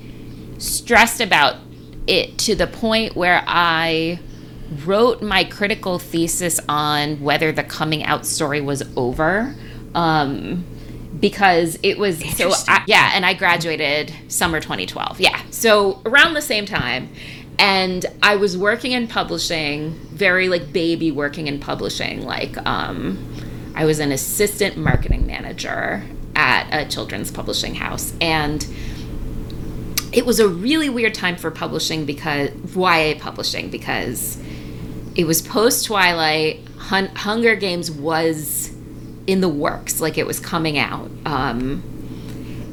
[0.59, 1.57] stressed about
[2.07, 4.21] it to the point where I
[4.85, 9.55] wrote my critical thesis on whether the coming out story was over.
[9.95, 10.65] Um,
[11.21, 16.43] because it was so I, yeah and i graduated summer 2012 yeah so around the
[16.43, 17.11] same time
[17.59, 23.32] and i was working in publishing very like baby working in publishing like um
[23.75, 26.03] i was an assistant marketing manager
[26.35, 28.67] at a children's publishing house and
[30.13, 34.39] it was a really weird time for publishing because YA publishing because
[35.15, 36.61] it was post Twilight.
[36.77, 38.73] Hun- Hunger Games was
[39.27, 41.11] in the works, like it was coming out.
[41.25, 41.83] Um,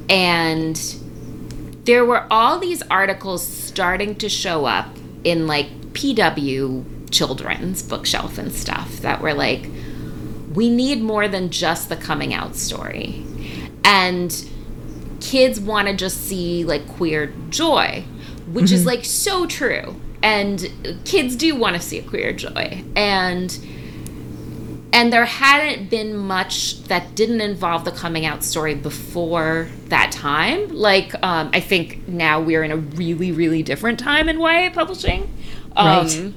[0.10, 0.76] and
[1.86, 4.88] there were all these articles starting to show up
[5.24, 9.70] in like PW children's bookshelf and stuff that were like,
[10.60, 13.26] we need more than just the coming out story.
[13.86, 14.30] And
[15.22, 18.04] kids want to just see like queer joy,
[18.52, 18.76] which mm-hmm.
[18.76, 19.95] is like so true.
[20.22, 20.69] And
[21.06, 22.84] kids do want to see a queer joy.
[22.93, 23.58] And
[24.91, 30.67] and there hadn't been much that didn't involve the coming out story before that time.
[30.67, 35.34] Like, um, I think now we're in a really, really different time in YA publishing.
[35.78, 36.34] Um, right.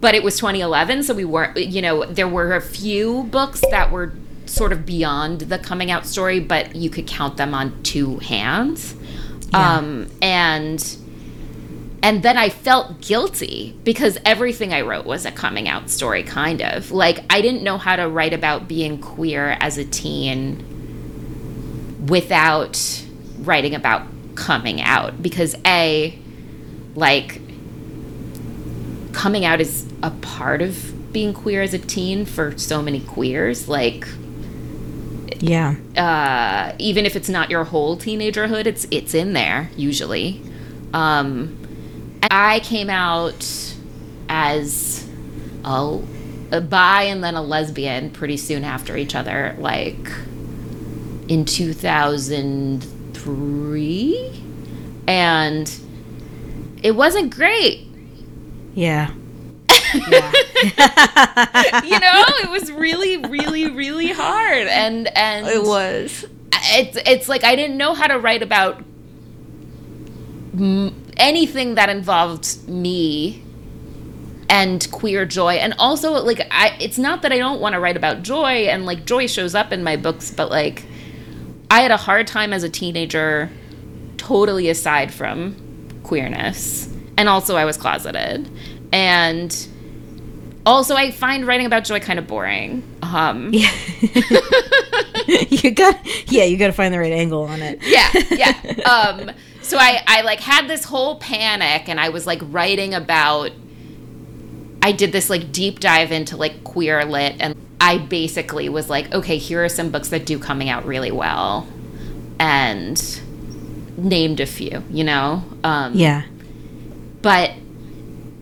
[0.00, 3.90] But it was 2011, so we weren't, you know, there were a few books that
[3.90, 4.12] were
[4.46, 8.94] sort of beyond the coming out story, but you could count them on two hands.
[9.50, 9.76] Yeah.
[9.76, 10.98] Um, and
[12.02, 16.62] and then I felt guilty because everything I wrote was a coming out story, kind
[16.62, 16.92] of.
[16.92, 20.64] Like, I didn't know how to write about being queer as a teen
[22.06, 23.04] without
[23.40, 24.06] writing about
[24.36, 25.20] coming out.
[25.20, 26.16] Because, A,
[26.94, 27.40] like,
[29.12, 33.68] coming out is a part of being queer as a teen for so many queers.
[33.68, 34.06] Like,
[35.40, 35.76] yeah.
[35.96, 40.42] Uh, even if it's not your whole teenagerhood, it's it's in there usually.
[40.92, 41.56] Um,
[42.30, 43.74] I came out
[44.28, 45.08] as
[45.64, 45.98] a,
[46.50, 50.10] a bi and then a lesbian pretty soon after each other, like
[51.28, 54.44] in 2003.
[55.06, 55.72] And
[56.82, 57.87] it wasn't great.
[58.78, 59.10] Yeah.
[59.92, 60.32] yeah.
[61.82, 66.24] you know, it was really, really, really hard, and and it was.
[66.52, 68.84] It's it's like I didn't know how to write about
[71.16, 73.42] anything that involved me
[74.48, 77.96] and queer joy and also like i it's not that i don't want to write
[77.96, 80.84] about joy and like joy shows up in my books but like
[81.70, 83.50] i had a hard time as a teenager
[84.16, 85.54] totally aside from
[86.02, 86.88] queerness
[87.18, 88.48] and also i was closeted
[88.92, 89.68] and
[90.64, 93.70] also i find writing about joy kind of boring um yeah.
[95.26, 95.98] you got
[96.30, 99.30] yeah you got to find the right angle on it yeah yeah um
[99.68, 103.50] so I, I like had this whole panic and I was like writing about
[104.80, 109.12] I did this like deep dive into like queer lit and I basically was like,
[109.12, 111.68] okay, here are some books that do coming out really well
[112.40, 113.20] and
[113.98, 115.44] named a few, you know?
[115.62, 116.22] Um, yeah.
[117.22, 117.52] But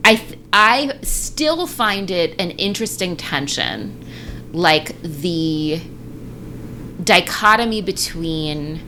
[0.04, 4.04] I th- I still find it an interesting tension
[4.52, 5.80] like the
[7.02, 8.80] dichotomy between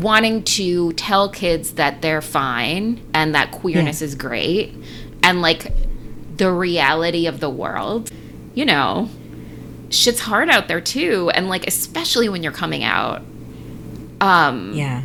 [0.00, 4.06] wanting to tell kids that they're fine and that queerness yeah.
[4.06, 4.74] is great
[5.22, 5.72] and like
[6.36, 8.10] the reality of the world.
[8.54, 9.08] You know
[9.90, 13.22] shit's hard out there too and like especially when you're coming out.
[14.20, 15.02] Um yeah.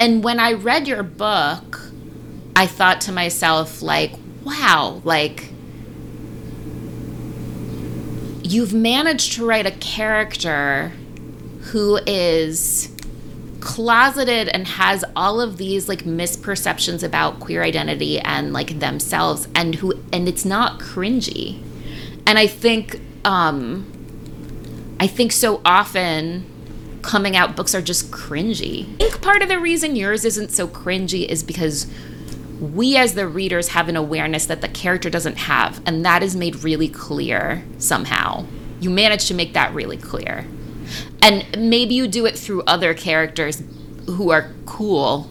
[0.00, 1.73] and when i read your book
[2.56, 4.12] i thought to myself like
[4.44, 5.50] wow like
[8.42, 10.92] you've managed to write a character
[11.72, 12.90] who is
[13.60, 19.76] closeted and has all of these like misperceptions about queer identity and like themselves and
[19.76, 21.62] who and it's not cringy
[22.26, 23.90] and i think um
[25.04, 26.46] I think so often
[27.02, 28.94] coming out books are just cringy.
[28.94, 31.86] I think part of the reason yours isn't so cringy is because
[32.60, 36.36] we as the readers have an awareness that the character doesn't have, and that is
[36.36, 38.46] made really clear somehow.
[38.80, 40.46] You manage to make that really clear.
[41.22, 43.62] And maybe you do it through other characters
[44.06, 45.30] who are cool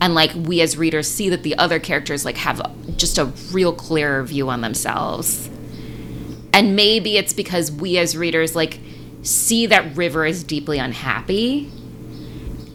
[0.00, 2.60] and like we as readers see that the other characters like have
[2.96, 5.48] just a real clearer view on themselves.
[6.52, 8.80] And maybe it's because we as readers like
[9.22, 11.70] see that River is deeply unhappy.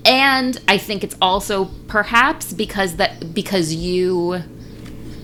[0.09, 4.41] And I think it's also perhaps because that because you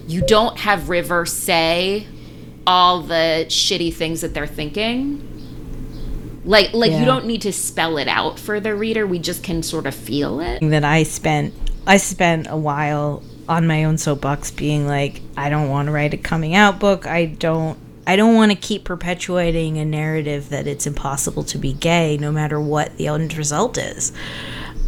[0.08, 2.06] you don't have River say
[2.67, 5.21] all the shitty things that they're thinking.
[6.45, 7.00] Like like Yeah.
[7.00, 9.08] you don't need to spell it out for the reader.
[9.08, 10.62] We just can sort of feel it.
[10.62, 11.56] that I spent
[11.88, 16.13] I spent a while on my own soapbox being like I don't want to write
[16.13, 17.08] a coming out book.
[17.08, 21.74] I don't I don't want to keep perpetuating a narrative that it's impossible to be
[21.74, 24.12] gay no matter what the end result is.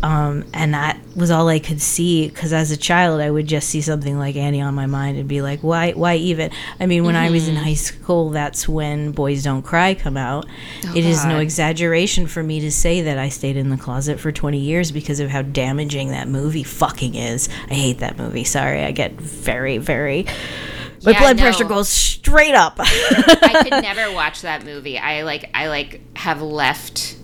[0.03, 3.67] Um, and that was all I could see because as a child I would just
[3.69, 6.51] see something like Annie on my mind and be like, why, why even?
[6.79, 10.45] I mean, when I was in high school, that's when Boys Don't Cry come out.
[10.95, 11.39] it is no God.
[11.39, 15.19] exaggeration for me to say that I stayed in the closet for 20 years because
[15.19, 17.49] of how damaging that movie fucking is.
[17.69, 18.43] I hate that movie.
[18.43, 20.25] Sorry, I get very, very.
[21.03, 22.75] My Yeah, blood pressure goes straight up.
[22.79, 24.97] I could never watch that movie.
[24.97, 27.17] I like I like have left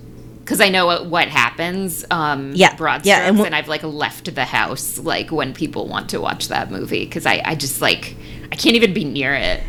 [0.43, 2.05] because I know what, what happens.
[2.11, 6.09] Um, Yeah, broad yeah, and and, I've like left the house like when people want
[6.09, 8.15] to watch that movie because I I just like
[8.51, 9.63] I can't even be near it.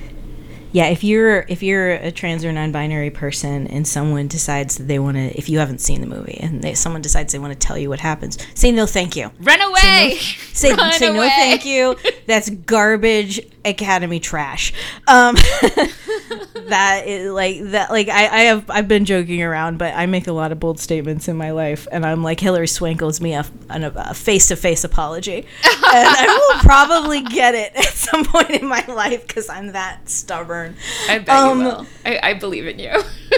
[0.73, 4.99] Yeah, if you're if you're a trans or non-binary person and someone decides that they
[4.99, 7.59] want to, if you haven't seen the movie and they, someone decides they want to
[7.59, 9.31] tell you what happens, say no, thank you.
[9.39, 10.19] Run away!
[10.53, 11.29] Say Run say no, away.
[11.29, 11.97] thank you.
[12.27, 14.73] That's garbage Academy trash.
[15.07, 15.35] Um,
[16.69, 17.91] that is like that.
[17.91, 20.79] Like I, I have I've been joking around, but I make a lot of bold
[20.81, 24.57] statements in my life, and I'm like Hilary Swank owes me a a face to
[24.57, 29.49] face apology, and I will probably get it at some point in my life because
[29.49, 30.77] I'm that stubborn.
[31.09, 31.87] I bet Um, you will.
[32.05, 32.91] I, I believe in you.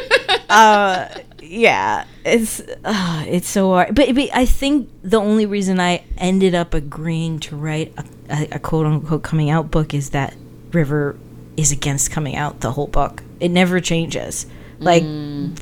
[0.49, 1.09] uh
[1.41, 6.55] yeah it's uh, it's so hard but, but i think the only reason i ended
[6.55, 10.35] up agreeing to write a, a, a quote unquote coming out book is that
[10.73, 11.19] river
[11.57, 13.23] is against coming out the whole book.
[13.41, 14.47] It never changes.
[14.79, 15.05] Like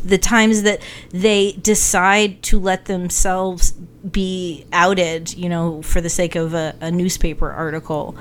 [0.05, 6.35] the times that they decide to let themselves be outed you know for the sake
[6.35, 8.15] of a, a newspaper article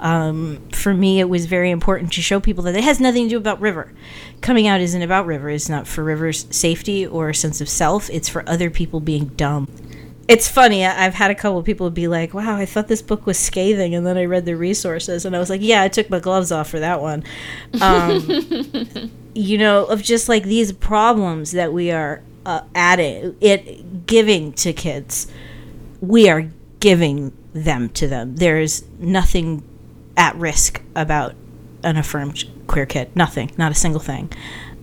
[0.00, 3.30] um, for me it was very important to show people that it has nothing to
[3.30, 3.92] do about river.
[4.40, 5.50] Coming out isn't about river.
[5.50, 8.08] It's not for river's safety or sense of self.
[8.10, 9.68] It's for other people being dumb
[10.30, 13.26] it's funny i've had a couple of people be like wow i thought this book
[13.26, 16.08] was scathing and then i read the resources and i was like yeah i took
[16.08, 17.24] my gloves off for that one.
[17.80, 24.52] Um, you know of just like these problems that we are uh, adding it giving
[24.52, 25.26] to kids
[26.00, 28.36] we are giving them to them.
[28.36, 29.62] There's nothing
[30.16, 31.34] at risk about
[31.82, 33.14] an affirmed queer kid.
[33.16, 34.32] Nothing not a single thing.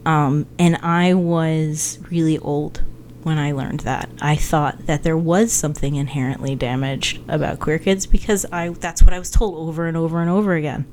[0.06, 2.82] Um, and i was really old
[3.28, 8.06] when i learned that i thought that there was something inherently damaged about queer kids
[8.08, 10.86] because i that's what i was told over and over and over again.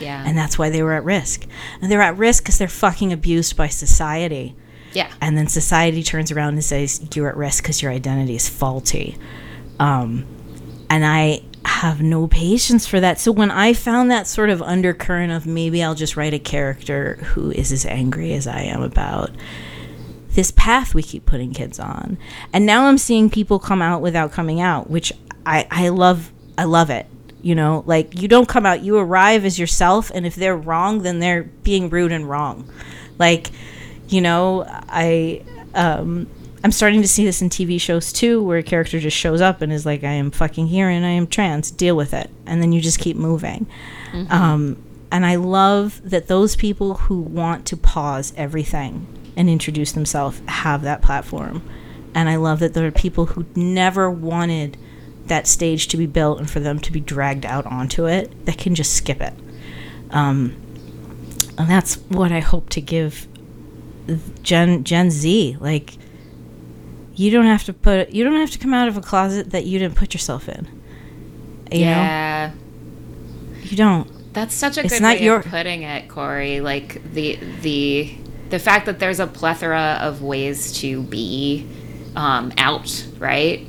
[0.00, 0.24] Yeah.
[0.26, 1.46] and that's why they were at risk.
[1.80, 4.56] And they're at risk because they're fucking abused by society.
[4.94, 5.10] Yeah.
[5.20, 9.16] and then society turns around and says you're at risk because your identity is faulty.
[9.78, 10.26] Um,
[10.90, 13.20] and i have no patience for that.
[13.20, 17.16] So when i found that sort of undercurrent of maybe i'll just write a character
[17.22, 19.30] who is as angry as i am about
[20.34, 22.18] this path we keep putting kids on.
[22.52, 25.12] And now i'm seeing people come out without coming out which
[25.46, 27.06] i i love i love it
[27.42, 27.82] you know?
[27.86, 31.42] Like you don't come out you arrive as yourself and if they're wrong then they're
[31.42, 32.70] being rude and wrong.
[33.18, 33.50] Like
[34.08, 35.42] you know i
[35.74, 36.26] um
[36.62, 39.62] i'm starting to see this in tv shows too where a character just shows up
[39.62, 42.30] and is like i am fucking here and i am trans deal with it.
[42.46, 43.66] And then you just keep moving.
[44.30, 49.06] Um and i love that those people who want to pause everything
[49.36, 51.62] and introduce themselves have that platform
[52.14, 54.76] and i love that there are people who never wanted
[55.26, 58.58] that stage to be built and for them to be dragged out onto it that
[58.58, 59.34] can just skip it
[60.10, 60.54] um,
[61.58, 63.26] and that's what i hope to give
[64.42, 65.96] gen gen z like
[67.14, 69.64] you don't have to put you don't have to come out of a closet that
[69.64, 70.66] you didn't put yourself in
[71.70, 72.50] you yeah.
[72.52, 76.60] know you don't That's such a It's good not way your- of putting it, Cory.
[76.60, 78.10] Like the the
[78.52, 81.66] the fact that there's a plethora of ways to be
[82.14, 83.66] um, out, right?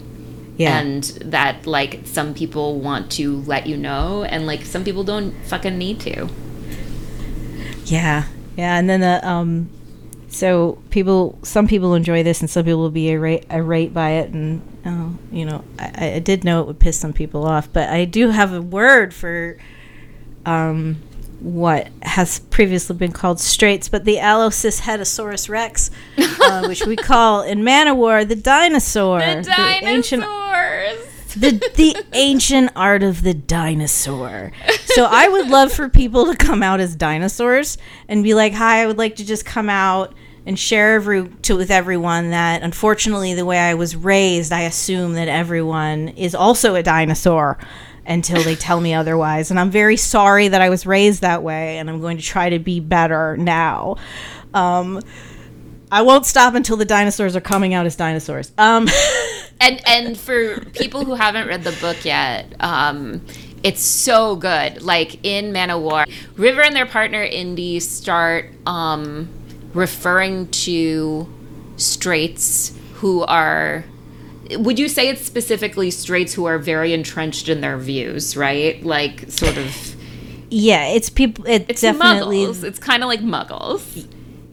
[0.57, 5.05] yeah And that like some people want to let you know, and like some people
[5.05, 6.27] don't fucking need to.
[7.86, 8.25] Yeah,
[8.57, 9.69] yeah, and then the um,
[10.27, 14.31] so people, some people enjoy this, and some people will be irate, irate by it.
[14.31, 17.88] And oh, you know, I, I did know it would piss some people off, but
[17.88, 19.57] I do have a word for
[20.45, 20.97] um,
[21.43, 27.41] what has previously been called straits, but the Allosis Allocishetesaurus rex, uh, which we call
[27.43, 29.83] in Man o' War the dinosaur, The dinosaurs.
[29.83, 30.23] ancient
[31.35, 34.51] the the ancient art of the dinosaur.
[34.85, 37.77] So I would love for people to come out as dinosaurs
[38.07, 40.13] and be like, "Hi, I would like to just come out
[40.45, 45.13] and share every to with everyone that unfortunately the way I was raised, I assume
[45.13, 47.57] that everyone is also a dinosaur."
[48.06, 49.49] Until they tell me otherwise.
[49.49, 52.49] And I'm very sorry that I was raised that way, and I'm going to try
[52.49, 53.95] to be better now.
[54.54, 54.99] Um,
[55.93, 58.51] I won't stop until the dinosaurs are coming out as dinosaurs.
[58.58, 58.88] Um,
[59.62, 63.22] and and for people who haven't read the book yet, um,
[63.62, 64.82] it's so good.
[64.82, 69.30] Like in Man o' War, River and their partner Indy start um,
[69.76, 71.32] referring to
[71.78, 73.86] straights who are.
[74.51, 78.83] Would you say it's specifically straights who are very entrenched in their views, right?
[78.83, 79.95] Like sort of.
[80.49, 81.45] yeah, it's people.
[81.47, 82.63] It It's definitely muggles.
[82.63, 84.07] It's kind of like muggles.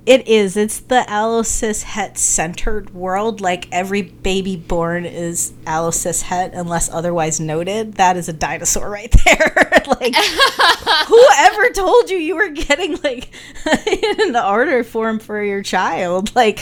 [0.06, 0.56] It is.
[0.56, 3.40] It's the allocis het centered world.
[3.40, 7.94] Like every baby born is allocis het unless otherwise noted.
[7.94, 9.54] That is a dinosaur right there.
[10.00, 10.14] like
[11.06, 13.28] whoever told you you were getting like
[13.86, 16.34] in the order form for your child?
[16.34, 16.60] Like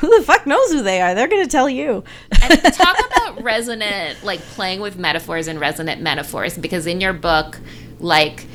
[0.00, 1.14] who the fuck knows who they are?
[1.14, 2.02] They're gonna tell you.
[2.42, 7.58] and talk about resonant like playing with metaphors and resonant metaphors because in your book
[8.00, 8.46] like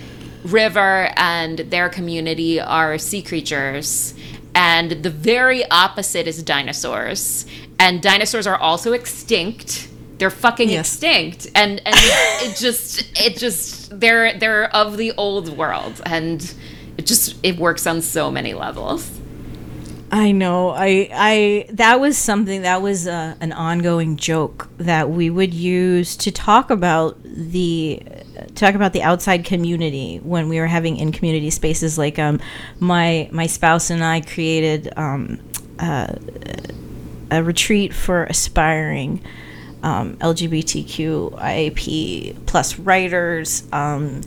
[0.44, 4.14] river and their community are sea creatures
[4.54, 7.46] and the very opposite is dinosaurs
[7.80, 9.88] and dinosaurs are also extinct
[10.18, 10.94] they're fucking Yes.
[10.94, 11.96] extinct and and
[12.44, 16.54] it just it just they're they're of the old world and
[16.98, 19.10] it just it works on so many levels
[20.16, 20.70] I know.
[20.70, 26.16] I I that was something that was uh, an ongoing joke that we would use
[26.16, 28.02] to talk about the
[28.56, 31.98] talk about the outside community when we were having in community spaces.
[31.98, 32.40] Like um,
[32.80, 35.42] my my spouse and I created um,
[35.80, 36.16] uh,
[37.30, 39.22] a retreat for aspiring
[39.84, 43.68] um, LGBTQ IAP plus writers.
[43.74, 44.22] Um,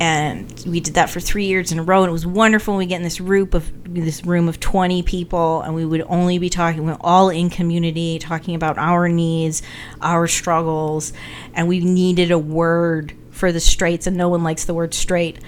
[0.00, 2.86] and we did that for three years in a row and it was wonderful we
[2.86, 6.50] get in this group of this room of 20 people and we would only be
[6.50, 9.62] talking we're all in community talking about our needs
[10.00, 11.12] our struggles
[11.54, 15.38] and we needed a word for the straights and no one likes the word straight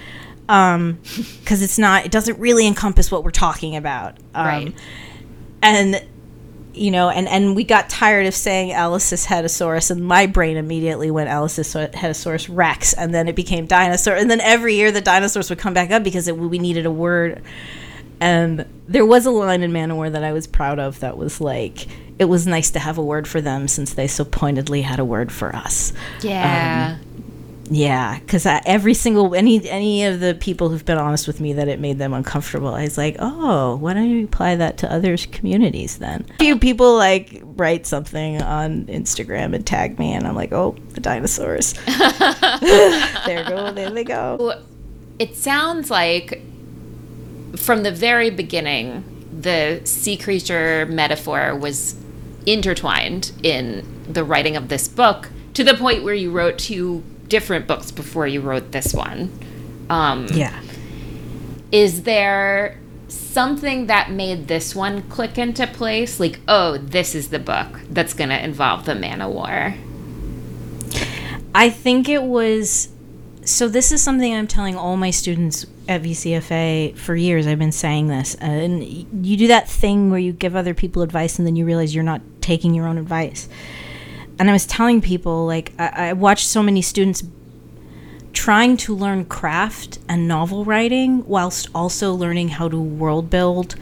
[0.49, 0.93] um
[1.41, 4.75] because it's not it doesn't really encompass what we're talking about um, Right.
[5.63, 6.05] and
[6.77, 11.11] you know, and and we got tired of saying Alice's Hetosaurus, and my brain immediately
[11.11, 15.51] went Alice's Hetosaurus Rex, and then it became dinosaur, and then every year the dinosaurs
[15.51, 17.43] would come back up because it, we needed a word.
[18.19, 21.19] And there was a line in Man o' War that I was proud of that
[21.19, 21.87] was like,
[22.19, 25.05] it was nice to have a word for them since they so pointedly had a
[25.05, 25.93] word for us.
[26.23, 27.25] yeah um,
[27.71, 31.69] Yeah, because every single any any of the people who've been honest with me that
[31.69, 35.17] it made them uncomfortable, I was like, oh, why don't you apply that to other
[35.17, 36.27] communities then?
[36.35, 40.77] A few people like write something on Instagram and tag me, and I'm like, oh,
[40.91, 41.73] the dinosaurs.
[43.27, 44.63] there go, there they go.
[45.19, 46.43] It sounds like
[47.57, 49.05] from the very beginning,
[49.41, 51.97] the sea creature metaphor was
[52.45, 57.67] intertwined in the writing of this book to the point where you wrote two different
[57.67, 59.31] books before you wrote this one.
[59.91, 60.61] Um, Yeah.
[61.73, 66.21] Is there something that made this one click into place?
[66.21, 69.75] Like, oh, this is the book that's going to involve the Man of War.
[71.55, 72.89] I think it was.
[73.45, 77.47] So this is something I'm telling all my students at VCFA for years.
[77.47, 81.39] I've been saying this, and you do that thing where you give other people advice,
[81.39, 83.49] and then you realize you're not taking your own advice.
[84.39, 87.23] And I was telling people, like, I, I watched so many students
[88.33, 93.75] trying to learn craft and novel writing whilst also learning how to world build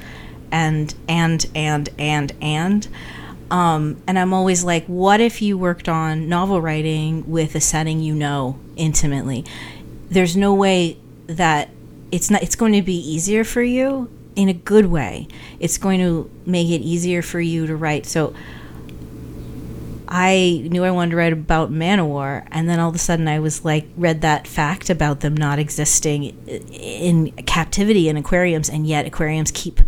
[0.52, 2.88] and and and and and
[3.50, 8.00] um, and I'm always like, what if you worked on novel writing with a setting
[8.00, 9.44] you know intimately?
[10.08, 11.70] There's no way that
[12.10, 12.42] it's not.
[12.42, 15.28] It's going to be easier for you in a good way.
[15.60, 18.06] It's going to make it easier for you to write.
[18.06, 18.34] So
[20.16, 23.40] I knew I wanted to write about Manowar, and then all of a sudden I
[23.40, 29.06] was like, read that fact about them not existing in captivity in aquariums, and yet
[29.06, 29.80] aquariums keep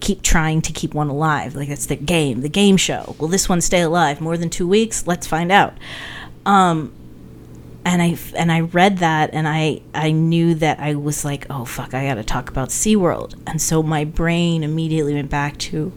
[0.00, 1.54] keep trying to keep one alive.
[1.54, 3.14] Like that's the game, the game show.
[3.18, 5.06] Will this one stay alive more than two weeks?
[5.06, 5.74] Let's find out.
[6.46, 6.94] Um,
[7.84, 11.66] and I and I read that and I I knew that I was like, oh
[11.66, 13.34] fuck, I got to talk about SeaWorld.
[13.46, 15.92] And so my brain immediately went back to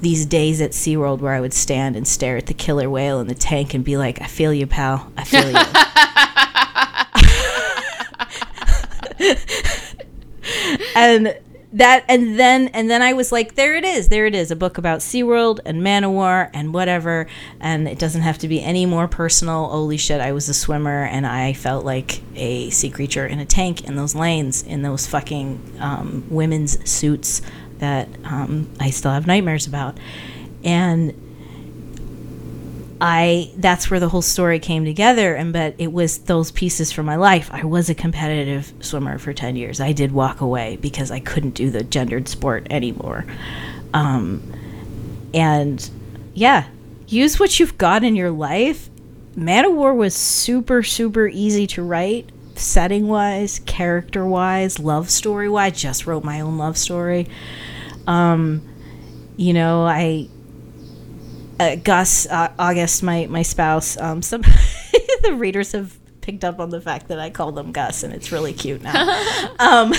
[0.00, 3.26] these days at SeaWorld where I would stand and stare at the killer whale in
[3.26, 5.10] the tank and be like, I feel you, pal.
[5.16, 5.56] I feel you.
[10.96, 11.38] and
[11.72, 14.56] that and then and then I was like, there it is, there it is, a
[14.56, 17.26] book about SeaWorld and Manowar and whatever,
[17.60, 19.68] and it doesn't have to be any more personal.
[19.68, 23.46] Holy shit, I was a swimmer and I felt like a sea creature in a
[23.46, 27.40] tank in those lanes in those fucking um, women's suits
[27.80, 29.98] that um, I still have nightmares about,
[30.64, 31.14] and
[33.00, 37.06] I that's where the whole story came together and but it was those pieces from
[37.06, 37.48] my life.
[37.50, 39.80] I was a competitive swimmer for 10 years.
[39.80, 43.24] I did walk away because I couldn't do the gendered sport anymore.
[43.94, 44.42] Um,
[45.32, 45.88] and
[46.34, 46.66] yeah,
[47.06, 48.90] use what you've got in your life.
[49.34, 55.48] Man o' War was super super easy to write setting wise, character wise, love story
[55.48, 55.80] wise.
[55.80, 57.26] Just wrote my own love story.
[58.06, 58.62] Um,
[59.36, 60.28] you know, I
[61.58, 63.96] uh, Gus uh, August, my my spouse.
[63.98, 64.42] Um, some
[65.22, 68.32] the readers have picked up on the fact that I call them Gus, and it's
[68.32, 69.54] really cute now.
[69.58, 69.92] um,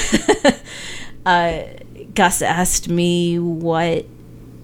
[1.26, 1.64] uh,
[2.14, 4.06] Gus asked me what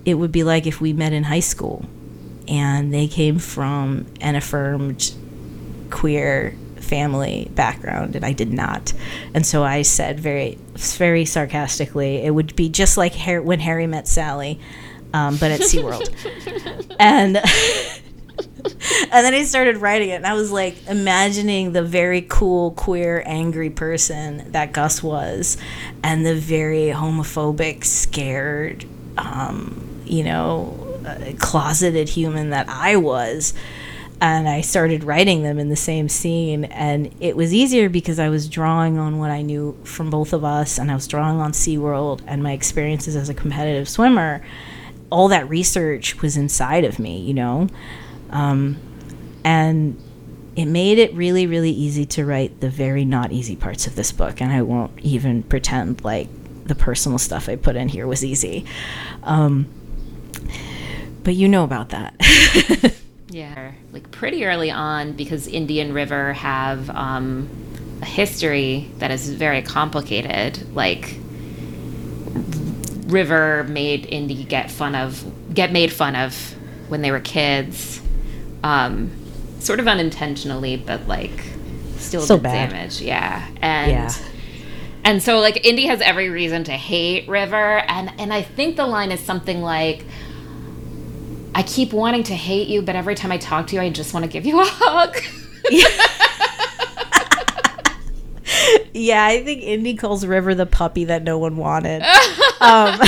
[0.06, 1.86] it would be like if we met in high school,
[2.48, 5.14] and they came from an affirmed
[5.90, 6.56] queer
[6.88, 8.94] family background and I did not.
[9.34, 13.88] And so I said very very sarcastically, it would be just like Harry, when Harry
[13.88, 14.60] met Sally
[15.14, 16.14] um, but at SeaWorld.
[17.00, 17.38] and
[19.12, 23.24] and then I started writing it, and I was like imagining the very cool, queer,
[23.26, 25.58] angry person that Gus was,
[26.04, 28.86] and the very homophobic, scared,
[29.18, 33.54] um, you know, uh, closeted human that I was.
[34.20, 38.30] And I started writing them in the same scene, and it was easier because I
[38.30, 41.52] was drawing on what I knew from both of us, and I was drawing on
[41.52, 44.42] SeaWorld and my experiences as a competitive swimmer
[45.10, 47.68] all that research was inside of me, you know?
[48.30, 48.78] Um,
[49.44, 50.02] and
[50.56, 54.12] it made it really, really easy to write the very not easy parts of this
[54.12, 54.42] book.
[54.42, 56.28] And I won't even pretend like
[56.66, 58.66] the personal stuff I put in here was easy.
[59.24, 59.68] Um,
[61.24, 62.16] but you know about that.
[63.30, 63.72] yeah.
[63.92, 67.50] Like pretty early on, because Indy and River have um,
[68.02, 70.74] a history that is very complicated.
[70.76, 71.16] Like,
[73.08, 75.24] River made Indy get fun of
[75.54, 76.36] get made fun of
[76.90, 78.02] when they were kids,
[78.64, 79.12] um,
[79.60, 81.32] sort of unintentionally, but like
[81.98, 82.70] still so did bad.
[82.70, 83.02] damage.
[83.02, 84.14] Yeah, and Yeah.
[85.06, 88.88] and so like Indy has every reason to hate River, and and I think the
[88.88, 90.06] line is something like.
[91.58, 94.14] I keep wanting to hate you, but every time I talk to you, I just
[94.14, 95.18] want to give you a hug.
[98.94, 102.04] yeah, I think Indy calls River the puppy that no one wanted.
[102.62, 103.00] um,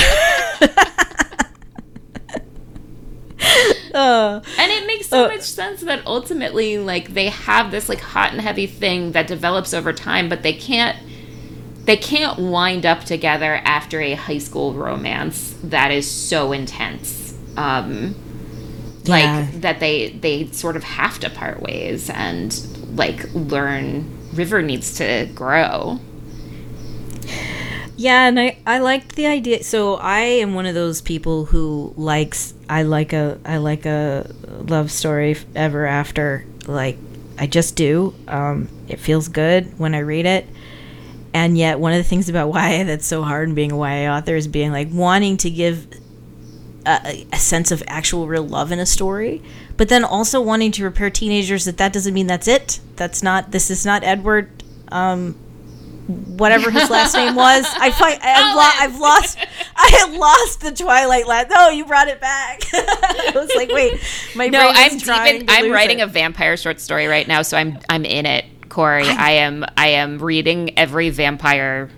[3.94, 8.00] uh, And it makes so Uh, much sense that ultimately, like, they have this like
[8.00, 10.96] hot and heavy thing that develops over time, but they can't
[11.84, 17.34] they can't wind up together after a high school romance that is so intense.
[17.56, 18.14] Um,
[19.10, 19.46] like Yeah.
[19.56, 22.58] that they they sort of have to part ways and
[22.94, 25.98] like learn River needs to grow.
[27.96, 29.62] Yeah, and I I liked the idea.
[29.62, 34.30] So I am one of those people who likes I like a I like a
[34.48, 36.46] love story ever after.
[36.66, 36.96] Like
[37.38, 38.14] I just do.
[38.26, 40.46] Um, it feels good when I read it.
[41.32, 44.10] And yet, one of the things about YA that's so hard in being a YA
[44.16, 45.86] author is being like wanting to give
[46.86, 49.42] a, a sense of actual real love in a story,
[49.76, 52.80] but then also wanting to prepare teenagers that that doesn't mean that's it.
[52.96, 53.50] That's not.
[53.50, 54.50] This is not Edward.
[54.90, 55.34] Um,
[56.36, 57.64] whatever his last name was.
[57.78, 58.62] I find I've, lo-
[58.94, 59.38] I've lost.
[59.76, 61.50] I had lost the Twilight last.
[61.50, 62.62] No, you brought it back.
[62.72, 64.00] I was like, wait,
[64.34, 66.02] my No, I'm is deep in, I'm writing it.
[66.02, 69.04] a vampire short story right now, so I'm I'm in it, Cory.
[69.06, 71.90] I am I am reading every vampire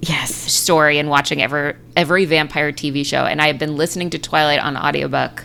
[0.00, 0.34] yes.
[0.34, 4.60] story and watching every every vampire TV show, and I have been listening to Twilight
[4.60, 5.44] on audiobook.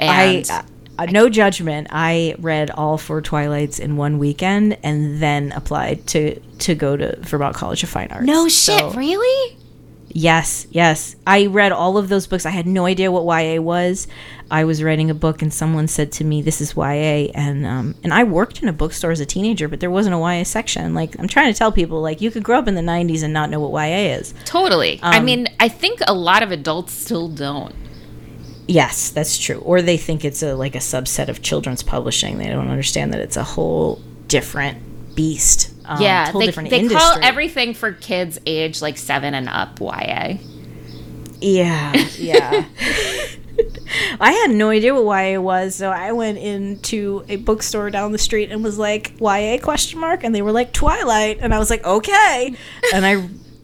[0.00, 1.88] I And uh, no judgment.
[1.90, 7.16] I read all four Twilights in one weekend and then applied to to go to
[7.20, 8.26] Vermont College of Fine Arts.
[8.26, 9.56] no shit, So- really?
[10.10, 11.16] Yes, yes.
[11.26, 12.46] I read all of those books.
[12.46, 14.08] I had no idea what YA was.
[14.50, 17.94] I was writing a book, and someone said to me, "This is YA," and um,
[18.02, 20.94] and I worked in a bookstore as a teenager, but there wasn't a YA section.
[20.94, 23.32] Like I'm trying to tell people, like you could grow up in the '90s and
[23.32, 24.32] not know what YA is.
[24.44, 25.00] Totally.
[25.02, 27.74] I Um, mean, I think a lot of adults still don't.
[28.66, 29.58] Yes, that's true.
[29.64, 32.38] Or they think it's a like a subset of children's publishing.
[32.38, 35.72] They don't understand that it's a whole different beast.
[35.86, 36.88] Um, yeah, they, they industry.
[36.98, 40.34] call everything for kids age like seven and up YA.
[41.40, 42.64] Yeah, yeah.
[44.20, 48.18] I had no idea what YA was, so I went into a bookstore down the
[48.18, 51.70] street and was like YA question mark, and they were like Twilight, and I was
[51.70, 52.54] like okay,
[52.94, 53.12] and I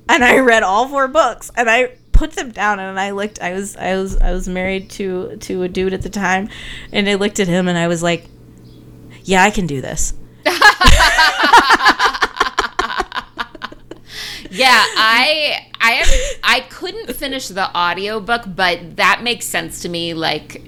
[0.09, 3.41] and I read all four books, and I put them down, and I looked.
[3.43, 6.49] I was I was I was married to to a dude at the time,
[6.93, 8.27] and I looked at him, and I was like,
[9.25, 10.15] yeah, I can do this.
[14.55, 16.11] Yeah, I I have
[16.43, 20.63] I couldn't finish the audiobook, but that makes sense to me like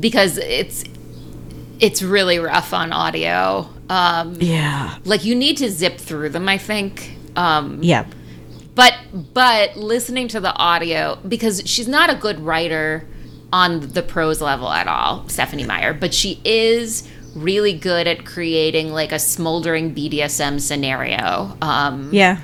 [0.00, 0.84] because it's
[1.80, 3.68] it's really rough on audio.
[3.88, 4.96] Um Yeah.
[5.04, 7.16] like you need to zip through them, I think.
[7.36, 8.06] Um Yeah.
[8.74, 8.94] but
[9.34, 13.06] but listening to the audio because she's not a good writer
[13.52, 18.90] on the prose level at all, Stephenie Meyer, but she is really good at creating
[18.92, 21.56] like a smoldering BDSM scenario.
[21.62, 22.40] Um Yeah.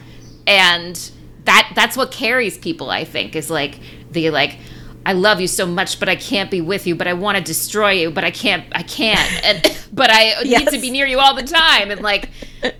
[0.47, 1.11] And
[1.45, 3.79] that that's what carries people i think is like
[4.11, 4.59] the like
[5.05, 7.43] i love you so much but i can't be with you but i want to
[7.43, 9.21] destroy you but i can't i can't.
[9.45, 11.91] And, but i need to be near you all the time.
[11.91, 12.31] And like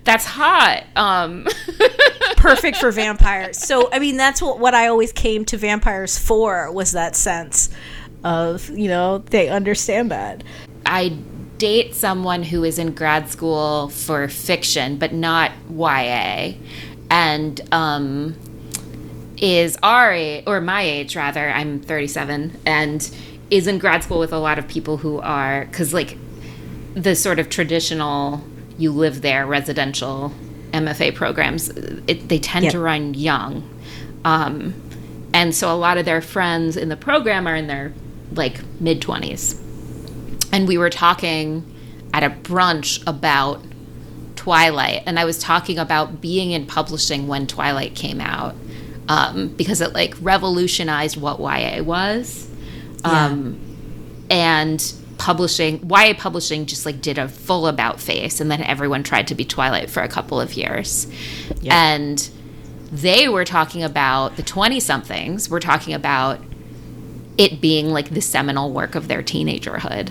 [0.05, 1.47] that's hot um.
[2.37, 3.59] Perfect for vampires.
[3.59, 7.71] So I mean, that's what what I always came to vampires for was that sense
[8.25, 10.43] of you know they understand that.
[10.87, 11.09] i
[11.59, 16.53] date someone who is in grad school for fiction but not ya
[17.13, 18.35] and um
[19.39, 23.11] is our age, or my age rather, I'm 37, and
[23.51, 26.17] is in grad school with a lot of people who are, because like
[26.95, 28.41] the sort of traditional,
[28.79, 30.33] you live there residential
[30.73, 31.71] MFA programs,
[32.07, 32.73] it, they tend Yep.
[32.73, 33.69] to run young.
[34.25, 34.75] Um,
[35.35, 37.93] and so a lot of their friends in the program are in their
[38.33, 39.59] like mid 20s.
[40.53, 41.65] And we were talking
[42.15, 43.61] at a brunch about
[44.43, 48.57] Twilight, and I was talking about being in publishing when Twilight came out
[49.07, 52.51] um, because it like revolutionized what YA was,
[53.05, 53.61] um,
[54.29, 59.29] and publishing YA publishing just like did a full about face, and then everyone tried
[59.29, 61.07] to be Twilight for a couple of years,
[61.71, 62.29] and
[62.91, 65.49] they were talking about the twenty somethings.
[65.49, 66.41] We're talking about
[67.39, 70.11] it being like the seminal work of their teenagerhood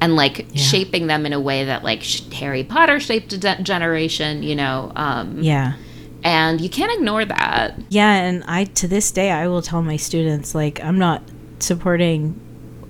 [0.00, 2.02] and like shaping them in a way that like
[2.34, 4.92] Harry Potter shaped a de- generation, you know.
[4.94, 5.74] Um, Yeah.
[6.24, 7.78] And you can't ignore that.
[7.88, 11.22] Yeah, and I to this day I will tell my students like I'm not
[11.60, 12.40] supporting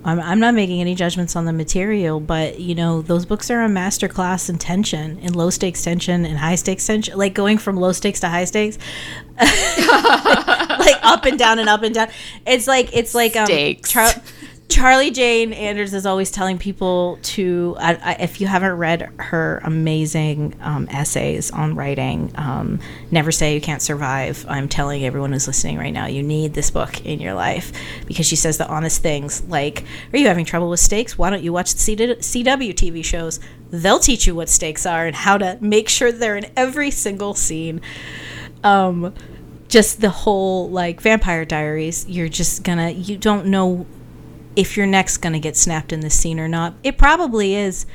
[0.06, 3.62] I'm, I'm not making any judgments on the material, but you know those books are
[3.62, 7.18] a master class in tension, in low stakes tension, and high stakes tension.
[7.18, 8.78] Like going from low stakes to high stakes,
[9.38, 12.08] like up and down and up and down.
[12.46, 13.92] It's like it's like um, Stakes.
[14.68, 19.10] Char- Charlie Jane Anders is always telling people to, I, I, if you haven't read
[19.18, 22.78] her amazing um, essays on writing, um,
[23.10, 26.70] Never Say You Can't Survive, I'm telling everyone who's listening right now, you need this
[26.70, 27.72] book in your life
[28.06, 31.18] because she says the honest things like, Are you having trouble with stakes?
[31.18, 33.40] Why don't you watch the CW TV shows?
[33.70, 37.34] They'll teach you what stakes are and how to make sure they're in every single
[37.34, 37.80] scene.
[38.62, 39.12] Um,
[39.68, 43.84] just the whole like Vampire Diaries, you're just gonna, you don't know
[44.56, 46.74] if your neck's gonna get snapped in this scene or not.
[46.82, 47.86] It probably is.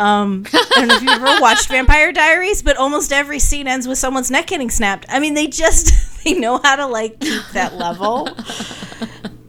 [0.00, 3.88] Um, I don't know if you've ever watched Vampire Diaries, but almost every scene ends
[3.88, 5.06] with someone's neck getting snapped.
[5.08, 5.92] I mean, they just
[6.24, 8.28] they know how to like keep that level.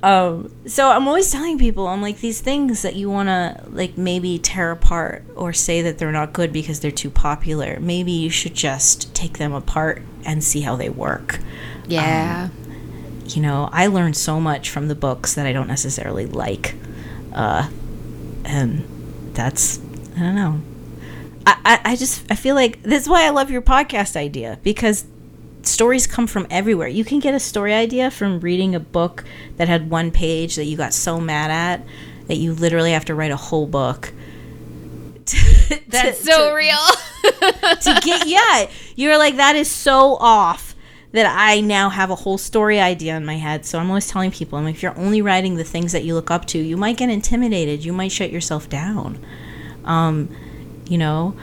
[0.01, 3.97] Um, so I'm always telling people, I'm like these things that you want to like
[3.97, 7.79] maybe tear apart or say that they're not good because they're too popular.
[7.81, 11.39] Maybe you should just take them apart and see how they work
[11.87, 12.49] Yeah.
[13.35, 16.75] You know, I learned so much from the books that I don't necessarily like.
[17.33, 17.69] Uh,
[18.45, 18.83] and
[19.33, 19.79] that's,
[20.15, 20.61] I don't know.
[21.45, 24.59] I, I, I just, I feel like this is why I love your podcast idea
[24.63, 25.05] because
[25.63, 26.87] stories come from everywhere.
[26.87, 29.23] You can get a story idea from reading a book
[29.57, 31.85] that had one page that you got so mad at
[32.27, 34.11] that you literally have to write a whole book.
[35.25, 36.77] to- That's to- so to- real.
[37.81, 40.68] to get yeah you're like that is so off
[41.11, 43.65] that i now have a whole story idea in my head.
[43.65, 46.13] So i'm always telling people i'm like if you're only writing the things that you
[46.13, 47.83] look up to you might get intimidated.
[47.83, 49.23] You might shut yourself down.
[49.85, 50.29] Um
[50.87, 51.35] you know?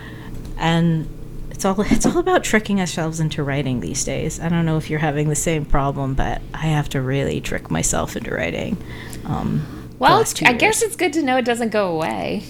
[0.59, 1.09] And
[1.51, 4.41] it's all it's all about tricking ourselves into writing these days.
[4.41, 7.71] I don't know if you're having the same problem but i have to really trick
[7.71, 8.77] myself into writing
[9.25, 12.45] um well, I guess it's good to know it doesn't go away.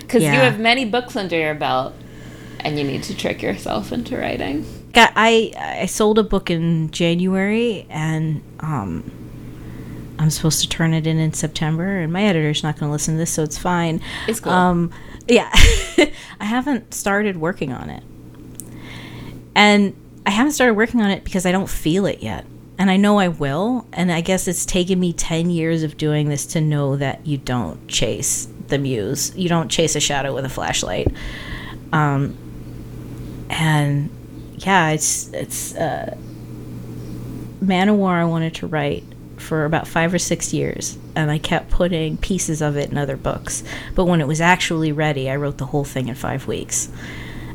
[0.00, 1.94] Because you have many books under your belt
[2.60, 4.66] and you need to trick yourself into writing.
[4.98, 9.12] Got I I sold a book in January and um
[10.18, 13.14] I'm supposed to turn it in in September and my editor's not going to listen
[13.14, 14.00] to this so it's fine.
[14.26, 14.52] It's cool.
[14.52, 14.92] Um
[15.28, 15.50] yeah,
[16.40, 18.02] I haven't started working on it.
[19.54, 19.94] And
[20.26, 22.44] I haven't started working on it because I don't feel it yet.
[22.76, 23.86] And I know I will.
[23.92, 27.38] And I guess it's taken me 10 years of doing this to know that you
[27.38, 29.36] don't chase the muse.
[29.36, 31.12] You don't chase a shadow with a flashlight.
[31.92, 32.36] Um,
[33.50, 34.10] and
[34.64, 36.16] yeah, it's, it's, uh,
[37.60, 39.04] Man o' War I wanted to write
[39.36, 43.16] for about five or six years, and I kept putting pieces of it in other
[43.16, 43.62] books.
[43.94, 46.88] But when it was actually ready, I wrote the whole thing in five weeks.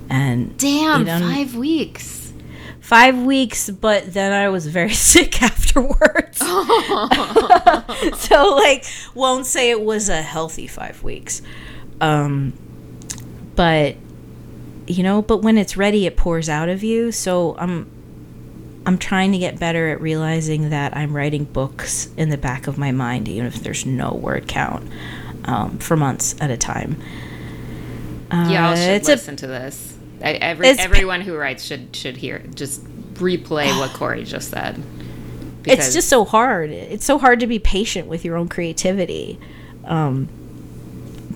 [0.10, 2.34] And Damn, you know, five weeks.
[2.82, 6.38] five weeks, but then I was very sick afterwards.
[8.20, 8.86] so like,
[9.16, 11.41] won't say it was a healthy five weeks.
[12.01, 12.54] Um,
[13.56, 13.95] but
[14.88, 17.12] you know, but when it's ready, it pours out of you.
[17.12, 17.90] So I'm
[18.86, 22.78] I'm trying to get better at realizing that I'm writing books in the back of
[22.78, 24.90] my mind, even if there's no word count,
[25.46, 27.02] um, for months at a time.
[28.30, 29.98] Uh, should it's a- listen to this.
[30.22, 32.84] I, every everyone who writes should should hear just
[33.16, 34.82] replay what Cory just said.
[35.66, 36.72] it's just so hard.
[36.72, 39.40] It's so hard to be patient with your own creativity.
[39.86, 40.30] Um,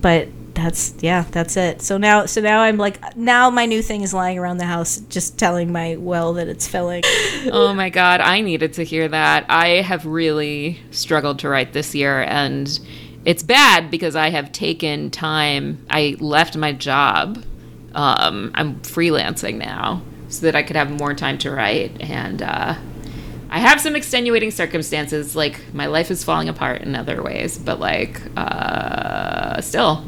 [0.01, 1.81] but that's yeah, that's it.
[1.81, 4.97] So now, so now I'm like, now my new thing is lying around the house,
[5.09, 7.03] just telling my well that it's filling.
[7.51, 9.45] oh my god, I needed to hear that.
[9.49, 12.79] I have really struggled to write this year and
[13.23, 15.85] it's bad because I have taken time.
[15.89, 17.43] I left my job.
[17.93, 22.75] Um, I'm freelancing now so that I could have more time to write and uh,
[23.49, 27.79] I have some extenuating circumstances like my life is falling apart in other ways, but
[27.79, 30.03] like uh, still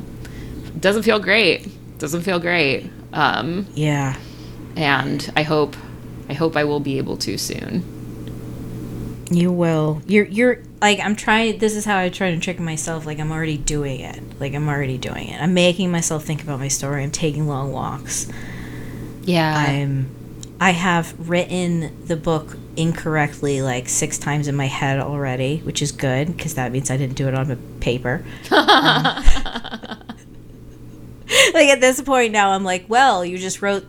[0.79, 1.67] doesn't feel great.
[1.99, 2.89] Doesn't feel great.
[3.13, 4.17] Um, yeah,
[4.75, 5.75] and I hope
[6.29, 7.83] I hope I will be able to soon.
[9.31, 10.01] you will.
[10.07, 11.57] You're you're like I'm trying.
[11.59, 13.05] This is how I try to trick myself.
[13.05, 14.21] Like I'm already doing it.
[14.39, 15.41] Like I'm already doing it.
[15.41, 17.03] I'm making myself think about my story.
[17.03, 18.27] I'm taking long walks.
[19.23, 19.53] Yeah.
[19.55, 20.15] I'm
[20.61, 25.91] I have written the book incorrectly like six times in my head already, which is
[25.91, 28.23] good because that means I didn't do it on paper.
[28.51, 29.88] Um,
[31.53, 33.85] like at this point now, I'm like, well, you just wrote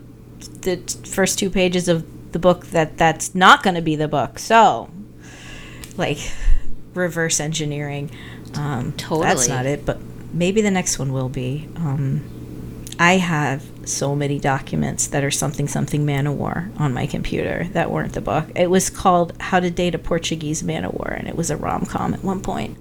[0.62, 4.08] the t- first two pages of the book that that's not going to be the
[4.08, 4.90] book, so
[5.96, 6.18] like
[6.94, 8.10] reverse engineering.
[8.54, 9.48] Um, That's Totally.
[9.48, 9.98] not it, but
[10.32, 11.68] maybe the next one will be.
[11.76, 12.24] Um,
[12.98, 17.66] I have so many documents that are something something man of war on my computer
[17.72, 18.46] that weren't the book.
[18.54, 21.56] It was called How to Date a Portuguese Man of War, and it was a
[21.56, 22.76] rom com at one point.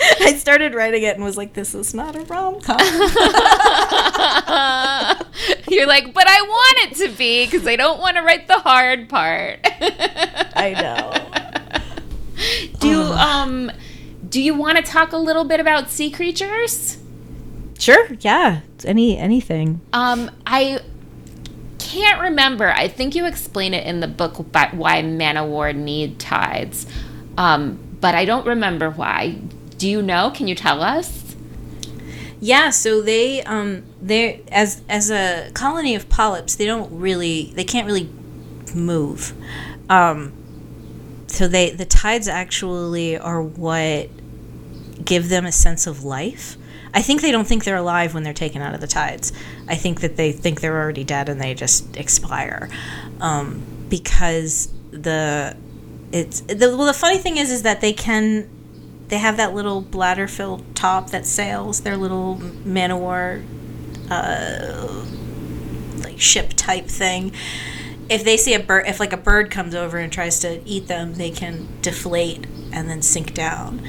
[0.20, 2.78] I started writing it and was like, "This is not a rom com."
[5.68, 8.58] You're like, but I want it to be because I don't want to write the
[8.58, 9.60] hard part.
[9.62, 11.12] I know.
[12.80, 13.70] do um
[14.28, 16.98] do you want to talk a little bit about sea creatures?
[17.78, 18.08] Sure.
[18.20, 18.60] Yeah.
[18.84, 19.80] Any anything.
[19.92, 20.80] Um, I
[21.78, 22.70] can't remember.
[22.70, 24.36] I think you explain it in the book
[24.72, 26.86] why man o' war need tides,
[27.36, 29.38] um, but I don't remember why.
[29.80, 30.30] Do you know?
[30.30, 31.34] Can you tell us?
[32.38, 37.64] Yeah, so they um they as as a colony of polyps, they don't really they
[37.64, 38.10] can't really
[38.74, 39.32] move.
[39.88, 40.34] Um
[41.28, 44.10] so they the tides actually are what
[45.02, 46.58] give them a sense of life.
[46.92, 49.32] I think they don't think they're alive when they're taken out of the tides.
[49.66, 52.68] I think that they think they're already dead and they just expire.
[53.18, 55.56] Um, because the
[56.12, 58.50] it's the well the funny thing is is that they can
[59.10, 63.42] they have that little bladder filled top that sails their little man o' war
[64.08, 65.04] uh,
[65.98, 67.32] like ship type thing.
[68.08, 70.86] If they see a bird if like a bird comes over and tries to eat
[70.86, 73.82] them they can deflate and then sink down.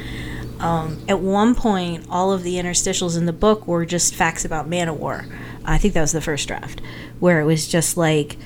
[0.59, 4.67] Um, at one point all of the interstitials in the book were just facts about
[4.67, 5.25] man o' war
[5.65, 6.81] i think that was the first draft
[7.19, 8.37] where it was just like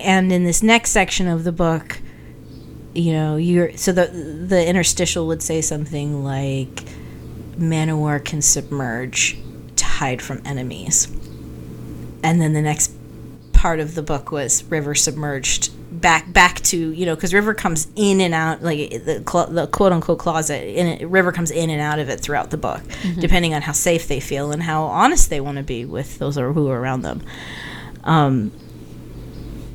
[0.00, 2.00] and in this next section of the book
[2.94, 6.84] you know you're so the the interstitial would say something like
[7.56, 9.38] manowar can submerge
[9.76, 11.06] to hide from enemies.
[12.22, 12.92] And then the next
[13.52, 15.70] part of the book was river submerged
[16.00, 19.92] back back to you know because river comes in and out like the, the quote
[19.92, 22.80] unquote closet in it, river comes in and out of it throughout the book
[23.18, 26.36] depending on how safe they feel and how honest they want to be with those
[26.36, 27.22] who are around them.
[28.04, 28.50] Um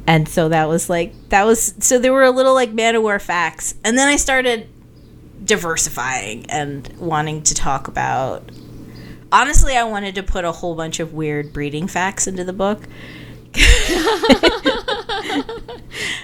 [0.07, 3.01] and so that was like that was so there were a little like man of
[3.01, 4.67] war facts and then i started
[5.43, 8.49] diversifying and wanting to talk about
[9.31, 12.81] honestly i wanted to put a whole bunch of weird breeding facts into the book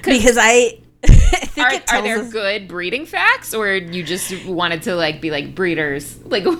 [0.03, 0.77] because i
[1.57, 5.55] are, are there us- good breeding facts, or you just wanted to like be like
[5.55, 6.23] breeders?
[6.25, 6.43] Like,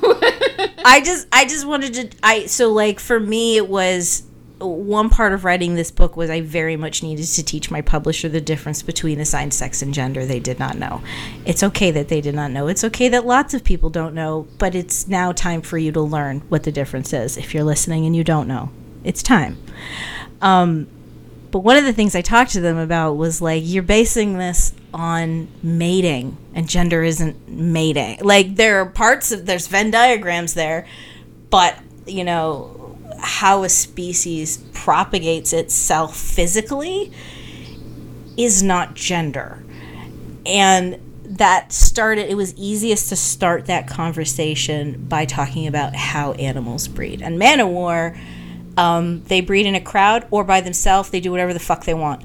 [0.83, 2.09] I just, I just wanted to.
[2.23, 4.23] I so like for me, it was
[4.61, 8.29] one part of writing this book was I very much needed to teach my publisher
[8.29, 10.25] the difference between assigned sex and gender.
[10.25, 11.01] They did not know.
[11.45, 12.67] It's okay that they did not know.
[12.67, 16.01] It's okay that lots of people don't know, but it's now time for you to
[16.01, 17.37] learn what the difference is.
[17.37, 18.69] If you're listening and you don't know,
[19.03, 19.57] it's time.
[20.41, 20.87] Um,
[21.51, 24.73] but one of the things I talked to them about was like, you're basing this
[24.93, 28.19] on mating, and gender isn't mating.
[28.21, 30.87] Like, there are parts of, there's Venn diagrams there,
[31.49, 32.80] but, you know,
[33.21, 37.11] how a species propagates itself physically
[38.37, 39.63] is not gender.
[40.45, 46.87] And that started, it was easiest to start that conversation by talking about how animals
[46.87, 47.21] breed.
[47.21, 48.19] And Manowar,
[48.77, 51.09] um, they breed in a crowd or by themselves.
[51.09, 52.23] They do whatever the fuck they want.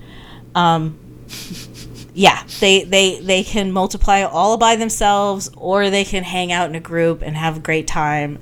[0.55, 0.99] Um,
[2.15, 6.75] yeah, they, they, they can multiply all by themselves or they can hang out in
[6.75, 8.39] a group and have a great time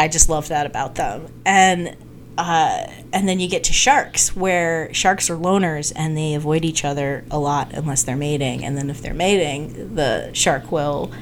[0.00, 1.26] I just love that about them.
[1.44, 1.94] And
[2.38, 6.86] uh, and then you get to sharks, where sharks are loners and they avoid each
[6.86, 8.64] other a lot unless they're mating.
[8.64, 11.12] And then if they're mating, the shark will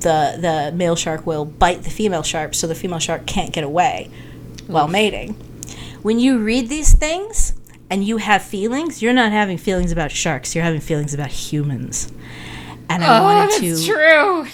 [0.00, 3.62] the the male shark will bite the female shark, so the female shark can't get
[3.62, 4.08] away
[4.66, 5.34] while mating.
[6.00, 7.52] When you read these things
[7.90, 10.54] and you have feelings, you're not having feelings about sharks.
[10.54, 12.10] You're having feelings about humans.
[12.88, 13.68] And I oh, wanted to.
[13.68, 14.46] That's true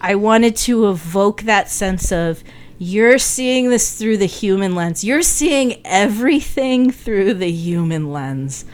[0.00, 2.42] I wanted to evoke that sense of
[2.78, 5.02] you're seeing this through the human lens.
[5.02, 8.64] You're seeing everything through the human lens.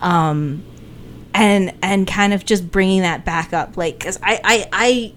[0.00, 0.64] Um,
[1.34, 5.12] and and kind of just bringing that back up like cuz I I I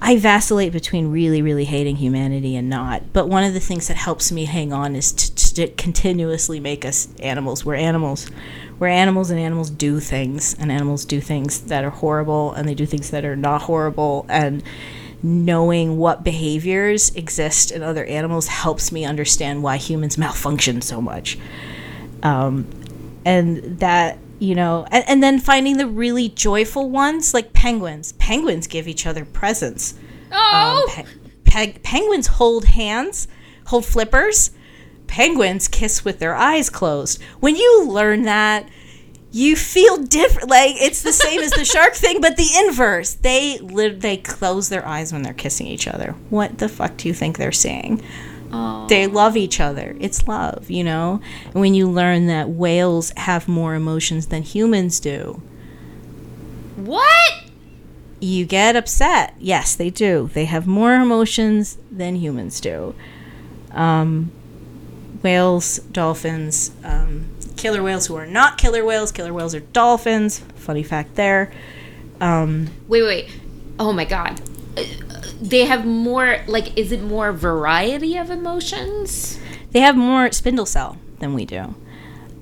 [0.00, 3.12] I vacillate between really, really hating humanity and not.
[3.12, 6.84] But one of the things that helps me hang on is to, to continuously make
[6.84, 7.64] us animals.
[7.64, 8.30] We're animals
[8.78, 12.74] we're animals and animals do things and animals do things that are horrible and they
[12.74, 14.62] do things that are not horrible and
[15.22, 21.38] knowing what behaviors exist in other animals helps me understand why humans malfunction so much.
[22.22, 22.68] Um,
[23.24, 28.12] and that you know and, and then finding the really joyful ones like penguins.
[28.12, 29.94] Penguins give each other presents.
[30.30, 30.84] Oh!
[30.86, 31.04] Um,
[31.44, 33.26] pe- pe- penguins hold hands
[33.66, 34.50] hold flippers
[35.08, 37.20] penguins kiss with their eyes closed.
[37.40, 38.68] When you learn that,
[39.32, 40.48] you feel different.
[40.48, 43.14] Like it's the same as the shark thing, but the inverse.
[43.14, 44.00] They live.
[44.00, 46.12] They close their eyes when they're kissing each other.
[46.30, 48.02] What the fuck do you think they're seeing?
[48.50, 48.88] Aww.
[48.88, 49.96] They love each other.
[50.00, 51.20] It's love, you know.
[51.46, 55.42] And when you learn that whales have more emotions than humans do,
[56.76, 57.44] what?
[58.20, 59.34] You get upset.
[59.38, 60.30] Yes, they do.
[60.32, 62.94] They have more emotions than humans do.
[63.70, 64.32] Um,
[65.22, 69.12] whales, dolphins, um, killer whales who are not killer whales.
[69.12, 70.40] Killer whales are dolphins.
[70.56, 71.52] Funny fact there.
[72.20, 73.30] Um, wait, wait.
[73.78, 74.40] Oh my god.
[75.40, 79.38] They have more, like, is it more variety of emotions?
[79.70, 81.74] They have more spindle cell than we do.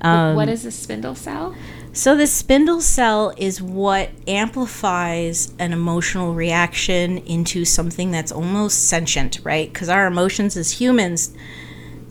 [0.01, 1.55] Um, what is a spindle cell?
[1.93, 9.41] So, the spindle cell is what amplifies an emotional reaction into something that's almost sentient,
[9.45, 9.73] right?
[9.73, 11.35] Because our emotions as humans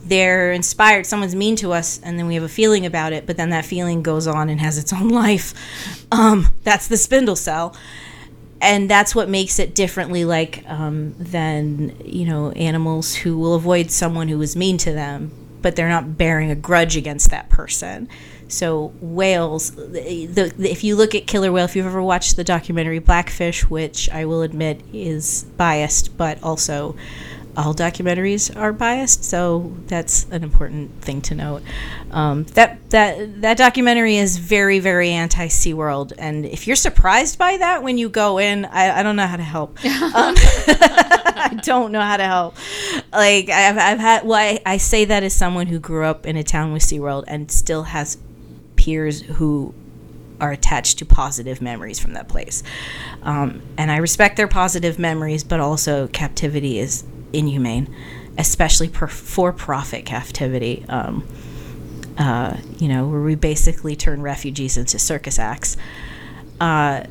[0.08, 3.36] they're inspired someone's mean to us and then we have a feeling about it but
[3.36, 5.54] then that feeling goes on and has its own life.
[6.12, 7.76] Um, that's the spindle cell.
[8.60, 13.90] And that's what makes it differently like um, than you know animals who will avoid
[13.90, 15.30] someone who is mean to them
[15.62, 18.08] but they're not bearing a grudge against that person.
[18.48, 22.44] So whales the, the, if you look at killer whale if you've ever watched the
[22.44, 26.94] documentary blackfish which i will admit is biased but also
[27.56, 31.62] all documentaries are biased, so that's an important thing to note.
[32.10, 37.56] Um, that that that documentary is very very anti SeaWorld, and if you're surprised by
[37.56, 39.78] that when you go in, I, I don't know how to help.
[40.16, 42.56] Um, I don't know how to help.
[43.12, 46.36] Like I've I've had well, I, I say that as someone who grew up in
[46.36, 48.18] a town with SeaWorld and still has
[48.76, 49.74] peers who
[50.40, 52.62] are attached to positive memories from that place.
[53.22, 57.04] Um, and I respect their positive memories, but also captivity is
[57.36, 57.94] inhumane,
[58.38, 60.84] especially per, for profit captivity.
[60.88, 61.26] Um,
[62.18, 65.76] uh, you know, where we basically turn refugees into circus acts.
[66.60, 67.04] Uh,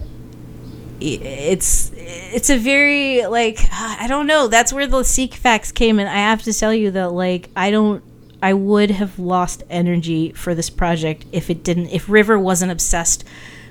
[0.99, 4.47] it's it's a very like I don't know.
[4.47, 6.07] That's where the seek facts came in.
[6.07, 8.03] I have to tell you that like I don't.
[8.41, 11.88] I would have lost energy for this project if it didn't.
[11.88, 13.23] If River wasn't obsessed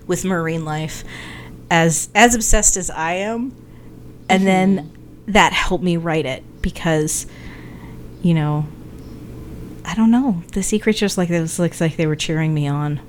[0.06, 1.04] with marine life,
[1.70, 3.54] as as obsessed as I am,
[4.28, 4.44] and mm-hmm.
[4.44, 4.93] then
[5.26, 7.26] that helped me write it because,
[8.22, 8.66] you know,
[9.84, 10.42] I don't know.
[10.52, 13.00] The sea creatures like this looks like they were cheering me on.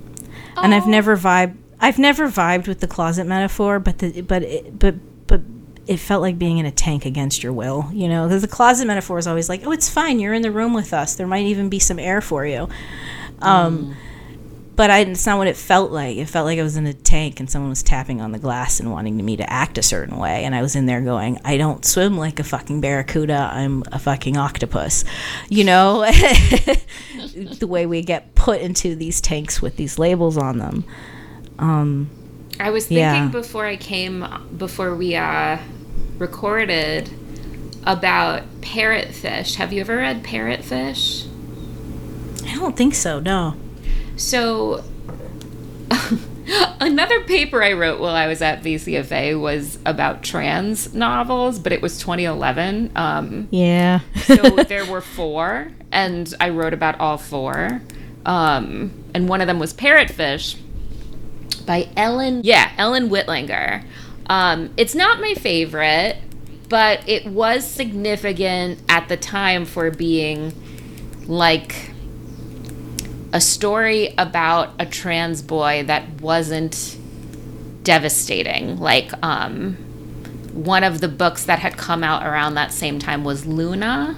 [0.58, 0.90] and I've Oh.
[0.90, 1.56] never vibed.
[1.82, 4.96] I've never vibed with the closet metaphor, but the but it, but
[5.28, 5.42] but
[5.86, 8.26] it felt like being in a tank against your will, you know.
[8.28, 10.20] Because the closet metaphor is always like, "Oh, it's fine.
[10.20, 11.16] You're in the room with us.
[11.16, 12.70] There might even be some air for you."
[13.42, 13.96] Um,
[14.76, 16.18] But I, it's not what it felt like.
[16.18, 18.80] It felt like I was in a tank and someone was tapping on the glass
[18.82, 20.44] and wanting me to act a certain way.
[20.44, 23.50] And I was in there going, I don't swim like a fucking barracuda.
[23.54, 25.06] I'm a fucking octopus.
[25.50, 26.02] You know?
[27.36, 30.84] the way we get put into these tanks with these labels on them.
[31.58, 32.10] Um,
[32.60, 33.28] I was thinking Yeah.
[33.30, 34.26] before I came,
[34.58, 35.58] before we uh,
[36.18, 37.10] recorded,
[37.86, 39.56] about parrotfish.
[39.56, 41.28] Have you ever read Parrotfish?
[42.46, 43.56] I don't think so, no.
[44.16, 44.84] So,
[46.80, 51.82] another paper I wrote while I was at VCFA was about trans novels, but it
[51.82, 52.92] was 2011.
[52.96, 54.00] Um, Yeah.
[54.26, 54.36] so
[54.68, 57.82] there were four, and I wrote about all four.
[58.26, 60.58] Um, and one of them was Parrotfish
[61.66, 62.42] by Ellen.
[62.44, 63.84] Yeah, Ellen Wittlinger.
[64.28, 66.18] Um, it's not my favorite,
[66.70, 70.54] but it was significant at the time for being
[71.28, 71.92] like
[73.36, 76.98] a story about a trans boy that wasn't
[77.84, 78.80] devastating.
[78.80, 79.74] Like, um,
[80.54, 84.16] one of the books that had come out around that same time was Luna.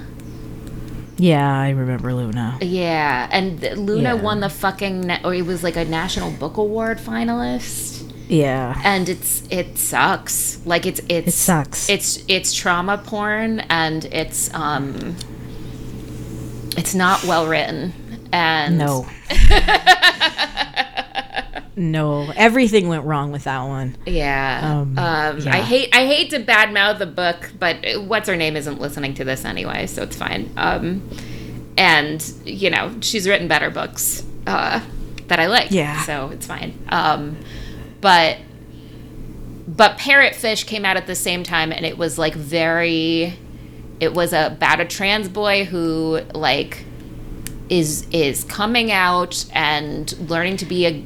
[1.18, 2.59] yeah, I remember Luna.
[2.61, 4.22] Yeah, and Luna Yeah.
[4.22, 8.03] won the fucking, na- or it was like a National Book Award finalist.
[8.30, 8.80] Yeah.
[8.84, 10.59] And it's it sucks.
[10.65, 11.89] Like it's it's It sucks.
[11.89, 15.15] It's it's trauma porn, and it's um,
[16.78, 17.93] it's not well written.
[18.32, 19.07] And No.
[21.75, 22.32] no.
[22.36, 23.97] Everything went wrong with that one.
[24.05, 24.61] Yeah.
[24.63, 25.55] Um, Um, yeah.
[25.55, 29.23] I hate I hate to badmouth the book, but what's her name isn't listening to
[29.23, 30.51] this anyway, so it's fine.
[30.57, 31.07] Um,
[31.78, 34.82] and you know she's written better books uh,
[35.28, 35.71] that I like.
[35.71, 36.01] Yeah.
[36.03, 36.78] So it's fine.
[36.89, 37.38] Um,
[38.01, 38.38] but
[39.67, 43.38] but Parrotfish came out at the same time, and it was like very.
[43.99, 46.86] It was about a trans boy who like
[47.70, 51.05] is is coming out and learning to be a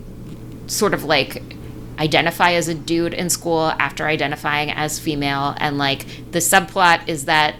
[0.67, 1.41] sort of like
[1.99, 7.25] identify as a dude in school after identifying as female and like the subplot is
[7.25, 7.55] that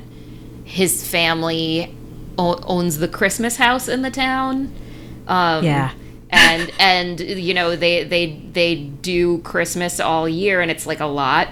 [0.64, 1.96] his family
[2.38, 4.74] o- owns the christmas house in the town
[5.28, 5.92] um, Yeah.
[6.30, 11.06] and and you know they they they do christmas all year and it's like a
[11.06, 11.50] lot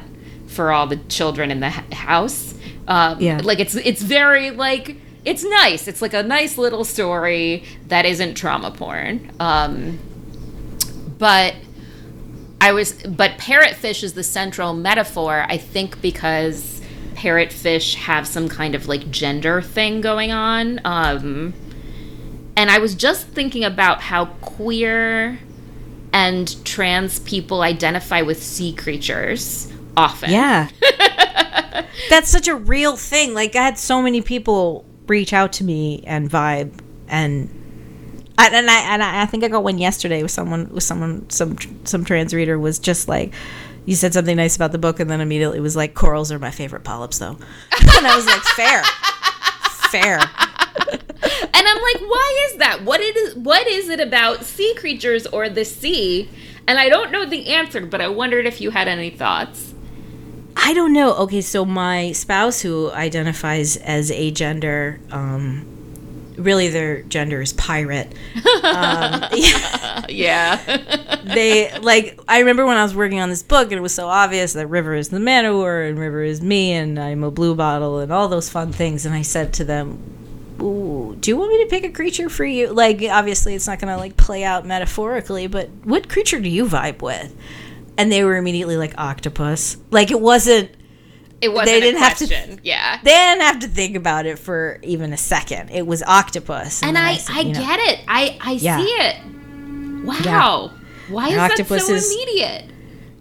[0.48, 2.54] for all the children in the house
[2.88, 3.40] um, Yeah.
[3.44, 4.96] like it's it's very like
[5.30, 10.00] it's nice it's like a nice little story that isn't trauma porn um,
[11.18, 11.56] but
[12.62, 16.82] I was, but parrotfish is the central metaphor, I think, because
[17.14, 20.82] parrotfish have some kind of like gender thing going on.
[20.84, 21.54] Um,
[22.56, 25.40] and I was just thinking about how queer
[26.12, 30.32] and trans people identify with sea creatures often.
[30.32, 30.70] Yeah.
[32.10, 33.34] That's such a real thing.
[33.34, 36.72] Like I had so many people reach out to me and vibe
[37.08, 37.50] and
[38.38, 41.30] I, and I and I, I think I got one yesterday with someone with someone
[41.30, 43.34] some some trans reader was just like
[43.86, 46.52] you said something nice about the book and then immediately was like corals are my
[46.52, 47.38] favorite polyps though.
[47.98, 48.84] and I was like fair.
[49.90, 50.20] Fair.
[51.52, 52.84] And I'm like, why is that?
[52.86, 56.30] What it is what is it about sea creatures or the sea?
[56.66, 59.74] And I don't know the answer, but I wondered if you had any thoughts.
[60.62, 61.16] I don't know.
[61.16, 65.66] Okay, so my spouse who identifies as a gender, um,
[66.38, 68.14] really their gender is pirate.
[68.64, 69.24] Um,
[70.10, 70.58] Yeah.
[71.24, 74.08] they like I remember when I was working on this book and it was so
[74.08, 77.32] obvious that River is the man o' war and River is me and I'm a
[77.32, 80.00] bluebottle and all those fun things and I said to them,
[80.62, 82.74] Ooh, do you want me to pick a creature for you?
[82.74, 87.02] Like obviously it's not gonna like play out metaphorically, but what creature do you vibe
[87.02, 87.36] with?
[88.00, 89.78] And they were immediately like octopus.
[89.92, 90.72] Like it wasn't
[91.42, 93.00] It wasn't They didn't a have to- yeah.
[93.04, 95.70] they didn't have to think about it for even a second.
[95.70, 96.82] It was octopus.
[96.84, 98.00] And then I, said, I you know, get it.
[98.08, 98.78] I, I Yeah.
[98.78, 99.16] see it.
[100.06, 100.72] Wow.
[101.10, 102.66] Why is that so is- immediate?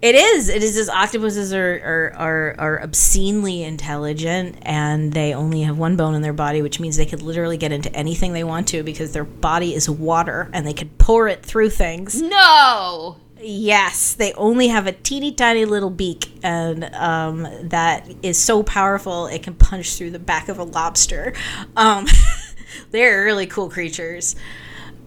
[0.01, 0.49] It is.
[0.49, 5.97] It is just octopuses are, are are are obscenely intelligent, and they only have one
[5.97, 8.85] bone in their body, which means they could literally get into anything they want to
[8.85, 12.23] because their body is water, and they could pour it through things.
[12.23, 13.17] No.
[13.41, 19.27] Yes, they only have a teeny tiny little beak, and um, that is so powerful
[19.27, 21.33] it can punch through the back of a lobster.
[21.77, 22.07] Um,
[22.91, 24.35] they're really cool creatures.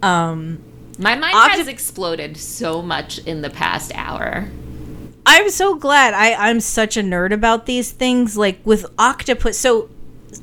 [0.02, 0.64] Um,
[0.98, 4.50] My mind Octop- has exploded so much in the past hour.
[5.26, 6.14] I'm so glad.
[6.14, 8.38] I I'm such a nerd about these things.
[8.38, 9.90] Like with octopus, so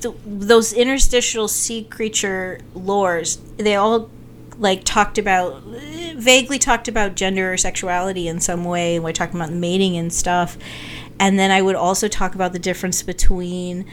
[0.01, 4.09] th- those interstitial sea creature lores, they all
[4.59, 5.63] like talked about
[6.19, 10.13] vaguely talked about gender or sexuality in some way and we're talking about mating and
[10.13, 10.59] stuff.
[11.21, 13.85] And then i would also talk about the difference between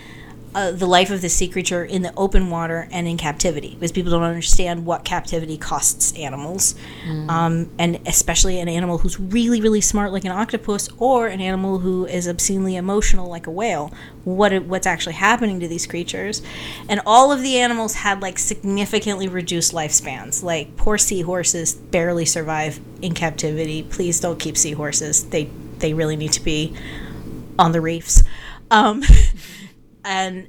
[0.56, 3.92] uh, the life of the sea creature in the open water and in captivity because
[3.92, 6.76] people don't understand what captivity costs animals.
[7.30, 11.80] Um, and especially an animal who's really really smart like an octopus or an animal
[11.80, 13.94] who is obscenely emotional like a whale.
[14.24, 16.42] What what's actually happening to these creatures.
[16.88, 20.42] And all of the animals had like significantly reduced lifespans.
[20.42, 23.84] Like poor seahorses barely survive in captivity.
[23.84, 25.26] Please don't keep seahorses.
[25.26, 25.50] They
[25.80, 26.74] they really need to be
[27.60, 28.24] on the reefs.
[28.72, 29.04] Um,
[30.06, 30.48] and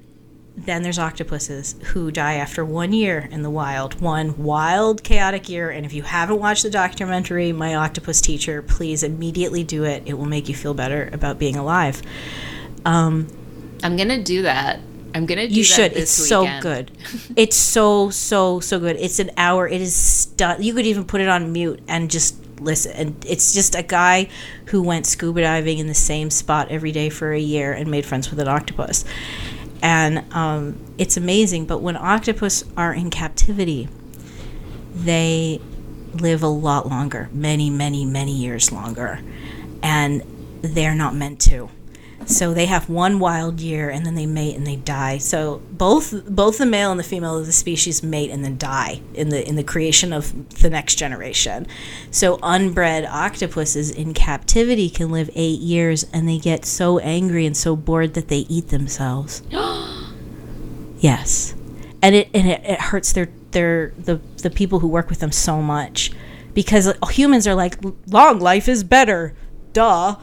[0.57, 4.01] then there's octopuses who die after one year in the wild.
[4.01, 5.69] One wild chaotic year.
[5.71, 10.03] And if you haven't watched the documentary my octopus teacher please immediately do it.
[10.07, 12.01] It will make you feel better about being alive.
[12.87, 13.27] Um,
[13.83, 14.81] I'm gonna do that.
[15.15, 15.93] I'm gonna do you should.
[15.93, 16.91] it's so good.
[17.37, 18.97] It's so so so good.
[18.97, 19.69] It's an hour.
[19.69, 23.53] It is stu- you could even put it on mute and just listen and it's
[23.53, 24.29] just a guy
[24.67, 28.05] who went scuba diving in the same spot every day for a year and made
[28.07, 29.05] friends with an octopus.
[29.83, 33.89] And um, it's amazing but when octopus are in captivity
[34.95, 35.61] they
[36.15, 39.21] live a lot longer many many many years longer
[39.83, 40.23] and
[40.63, 41.69] they're not meant to
[42.27, 45.19] so they have one wild year and then they mate and they die.
[45.19, 49.01] So both both the male and the female of the species mate and then die
[49.15, 51.69] in the in the creation of the next generation.
[52.11, 57.57] So unbred octopuses in captivity can live 8 years and they get so angry and
[57.57, 59.43] so bored that they eat themselves.
[60.99, 61.55] yes.
[62.03, 65.33] And it and it, it hurts their their the the people who work with them
[65.33, 66.11] so much
[66.55, 69.33] because humans are like long life is better.
[69.73, 70.17] Duh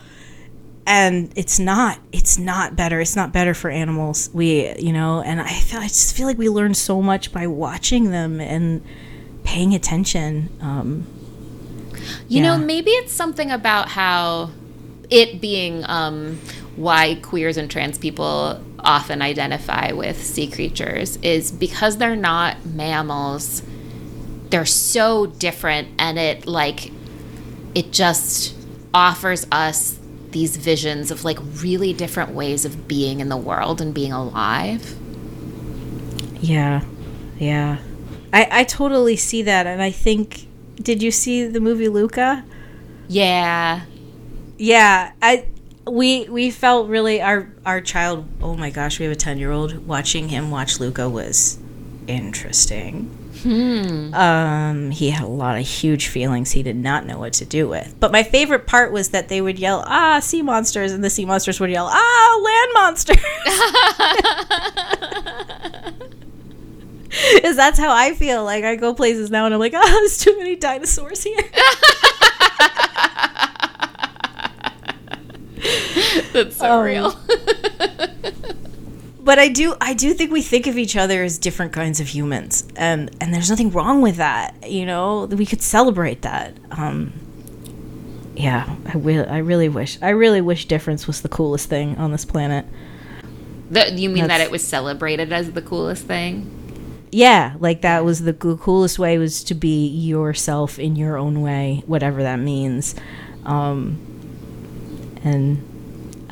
[0.85, 5.39] and it's not it's not better it's not better for animals we you know and
[5.41, 8.83] i feel i just feel like we learn so much by watching them and
[9.43, 11.05] paying attention um
[12.27, 12.57] You Yeah.
[12.57, 14.49] know, maybe it's something about how
[15.09, 16.39] it being um,
[16.75, 23.61] why queers and trans people often identify with sea creatures is because they're not mammals.
[24.49, 26.91] They're so different, and it like
[27.75, 28.55] it just
[28.93, 29.97] offers us
[30.33, 34.95] these visions of like really different ways of being in the world and being alive.
[36.41, 36.83] yeah
[37.39, 37.77] yeah
[38.33, 40.47] i i totally see that and i think
[40.81, 42.43] did you see the movie luca
[43.07, 43.81] Yeah.
[44.57, 45.45] yeah i
[45.89, 49.51] we we felt really our our child oh my gosh we have a 10 year
[49.51, 51.57] old watching him watch luca was
[52.07, 53.09] interesting
[53.45, 57.67] um he had a lot of huge feelings he did not know what to do
[57.67, 57.95] with.
[57.99, 61.25] But my favorite part was that they would yell ah sea monsters and the sea
[61.25, 63.17] monsters would yell ah land monsters.
[67.35, 68.43] Because that's how i feel.
[68.43, 71.37] Like i go places now and i'm like oh there's too many dinosaurs here.
[76.33, 77.15] That's so Um, real.
[79.23, 82.07] But I do I do think we think of each other as different kinds of
[82.07, 82.67] humans.
[82.75, 85.25] And and there's nothing wrong with that you know?
[85.25, 86.57] We could celebrate that.
[86.71, 87.13] Um
[88.35, 92.11] yeah I will I really wish I really wish difference was the coolest thing on
[92.11, 92.65] this planet.
[93.71, 96.59] The, you mean that it was celebrated as the coolest thing?
[97.11, 101.83] yeah like that was the coolest way was to be yourself in your own way
[101.85, 102.95] whatever that means.
[103.45, 103.99] Um
[105.23, 105.72] and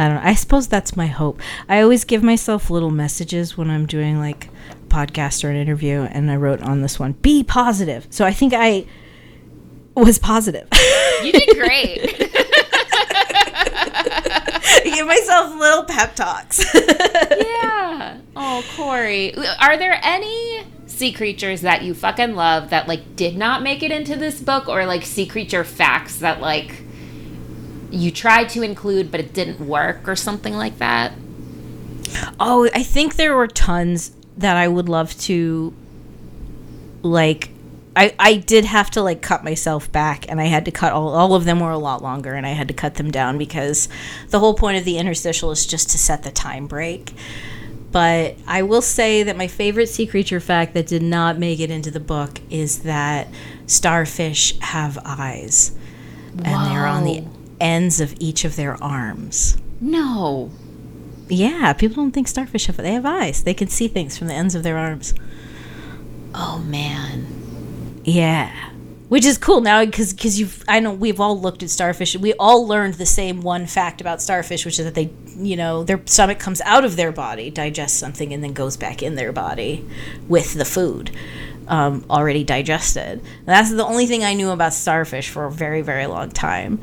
[0.01, 0.23] I don't know.
[0.23, 1.39] I suppose that's my hope.
[1.69, 6.01] I always give myself little messages when I'm doing like a podcast or an interview,
[6.01, 8.07] and I wrote on this one, be positive.
[8.09, 8.87] So I think I
[9.95, 10.67] was positive.
[11.23, 12.01] You did great.
[14.83, 16.65] give myself little pep talks.
[16.75, 18.17] yeah.
[18.35, 19.35] Oh, Cory.
[19.59, 23.91] Are there any sea creatures that you fucking love that like did not make it
[23.91, 26.81] into this book or like sea creature facts that like
[27.91, 31.13] you tried to include but it didn't work or something like that?
[32.39, 35.73] oh, I think there were tons that I would love to
[37.03, 37.49] like
[37.95, 41.09] I, I did have to like cut myself back and I had to cut all,
[41.09, 43.89] all of them were a lot longer and I had to cut them down because
[44.29, 47.13] the whole point of the interstitial is just to set the time break.
[47.91, 51.69] But I will say that my favorite sea creature fact that did not make it
[51.69, 53.27] into the book is that
[53.65, 55.75] starfish have eyes
[56.45, 57.40] and they're on the Whoa.
[57.61, 59.57] Ends of each of their arms.
[59.79, 60.51] No.
[61.29, 63.43] Yeah, people don't think starfish have they have eyes.
[63.43, 65.13] They can see things from the ends of their arms.
[66.35, 68.01] Oh man.
[68.03, 68.69] Yeah.
[69.07, 72.23] Which is cool now because because you've I know we've all looked at starfish and
[72.23, 75.83] we all learned the same one fact about starfish which is that they you know
[75.83, 79.33] their stomach comes out of their body digests something and then goes back in their
[79.33, 79.85] body
[80.29, 81.11] with the food
[81.71, 83.21] um, already digested.
[83.45, 86.81] that's the only thing I knew about starfish for a very, very long time.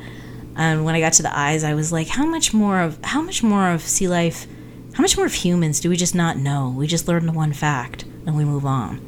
[0.59, 3.21] And when I got to the eyes, I was like, how much more of how
[3.21, 4.45] much more of sea life,
[4.93, 6.75] how much more of humans do we just not know?
[6.77, 8.99] We just learn the one fact and we move on.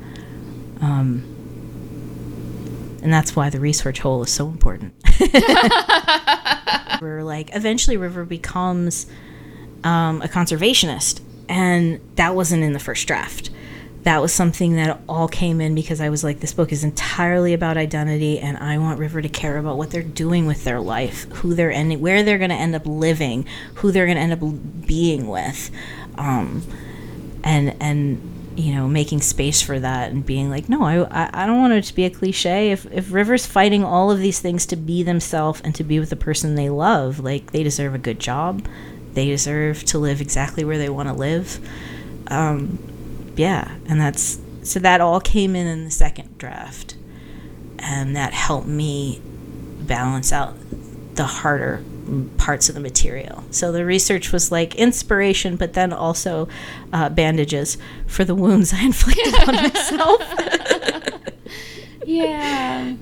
[0.79, 1.25] Um,
[3.03, 4.93] and that's why the research hole is so important.
[7.01, 9.07] We're like, eventually, River becomes
[9.83, 11.19] um, a conservationist,
[11.49, 13.49] and that wasn't in the first draft.
[14.03, 17.53] That was something that all came in because I was like, this book is entirely
[17.53, 21.31] about identity, and I want River to care about what they're doing with their life,
[21.33, 23.45] who they're ending, where they're going to end up living,
[23.75, 25.69] who they're going to end up being with,
[26.17, 26.63] um,
[27.43, 31.59] and and you know, making space for that and being like, no, I, I don't
[31.59, 32.71] want it to be a cliche.
[32.71, 36.09] If, if River's fighting all of these things to be themselves and to be with
[36.09, 38.67] the person they love, like, they deserve a good job.
[39.13, 41.65] They deserve to live exactly where they want to live.
[42.27, 42.90] Um,
[43.41, 46.95] yeah, and that's so that all came in in the second draft,
[47.79, 49.19] and that helped me
[49.81, 50.55] balance out
[51.15, 51.83] the harder
[52.37, 53.43] parts of the material.
[53.49, 56.47] So the research was like inspiration, but then also
[56.93, 60.21] uh, bandages for the wounds I inflicted on myself.
[62.05, 62.93] yeah.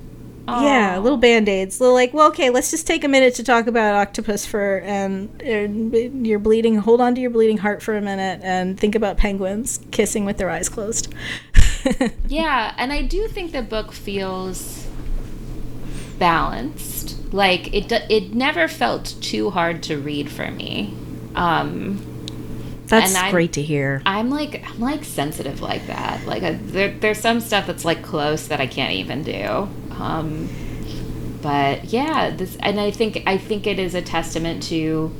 [0.49, 0.63] Aww.
[0.63, 1.79] Yeah, little band aids.
[1.79, 5.41] Little like, well, okay, let's just take a minute to talk about octopus for and,
[5.41, 6.77] and you're bleeding.
[6.77, 10.37] Hold on to your bleeding heart for a minute and think about penguins kissing with
[10.37, 11.13] their eyes closed.
[12.27, 14.87] yeah, and I do think the book feels
[16.17, 16.99] balanced
[17.31, 20.93] like it, it never felt too hard to read for me.
[21.35, 22.05] Um,
[22.87, 24.01] that's great to hear.
[24.05, 26.25] I'm like I'm like sensitive like that.
[26.25, 29.69] Like there, there's some stuff that's like close that I can't even do.
[29.99, 30.49] Um,
[31.41, 35.13] but yeah, this and I think I think it is a testament to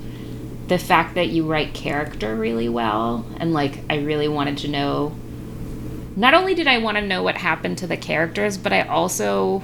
[0.68, 5.16] the fact that you write character really well and like I really wanted to know
[6.16, 9.64] not only did I want to know what happened to the characters, but I also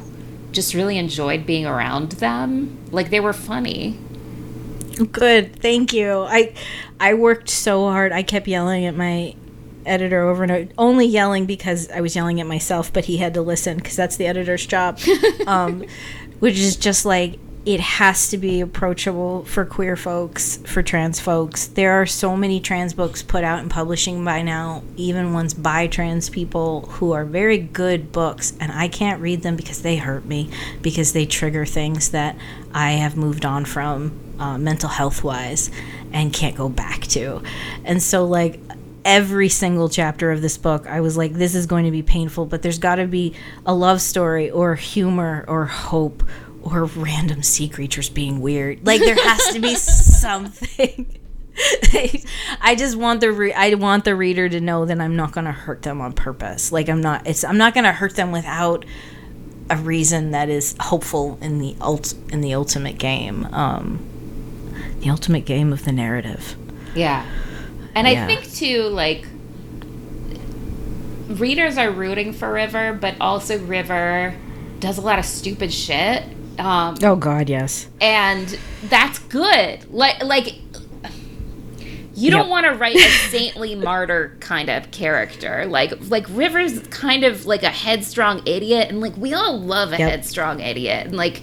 [0.52, 2.80] just really enjoyed being around them.
[2.92, 4.00] Like they were funny.
[5.12, 5.58] Good.
[5.58, 6.22] Thank you.
[6.22, 6.54] I
[7.00, 8.14] I worked so hard.
[8.14, 9.36] I kept yelling at my
[9.86, 13.34] editor over and over, only yelling because I was yelling at myself, but he had
[13.36, 15.00] to listen because that's the editor's job.
[15.48, 15.86] um,
[16.40, 21.66] which is just like it has to be approachable for queer folks, for trans folks.
[21.66, 25.88] There are so many trans books put out in publishing by now, even ones by
[25.88, 30.26] trans people who are very good books, and I can't read them because they hurt
[30.26, 30.52] me,
[30.84, 32.36] because they trigger things that
[32.72, 35.72] I have moved on from uh, mental health wise
[36.14, 37.42] and can't go back to.
[37.84, 38.60] And so, like,
[39.06, 42.48] every single chapter of this book, I was like, this is going to be painful,
[42.48, 46.24] but there's got to be a love story or humor or hope
[46.64, 48.86] or random sea creatures being weird.
[48.86, 51.20] Like there has to be something.
[52.62, 55.46] I just want the re- I want the reader to know that I'm not going
[55.46, 56.72] to hurt them on purpose.
[56.72, 58.84] Like I'm not it's I'm not going to hurt them without
[59.70, 63.46] a reason that is hopeful in the ult in the ultimate game.
[63.54, 64.04] Um
[65.00, 66.56] the ultimate game of the narrative.
[66.96, 67.26] Yeah.
[67.96, 68.24] And yeah.
[68.24, 69.26] I think too like
[71.28, 74.36] readers are rooting for River, but also River
[74.80, 76.24] does a lot of stupid shit
[76.60, 77.88] um, oh God, yes.
[78.02, 79.92] And that's good.
[79.92, 80.56] Like like
[82.14, 85.66] you don't want to write a saintly martyr kind of character.
[85.66, 89.98] Like like River's kind of like a headstrong idiot, and like we all love a
[89.98, 90.12] yep.
[90.12, 91.42] headstrong idiot, and like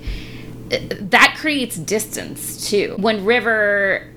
[0.71, 2.97] that creates distance too.
[2.99, 4.11] When River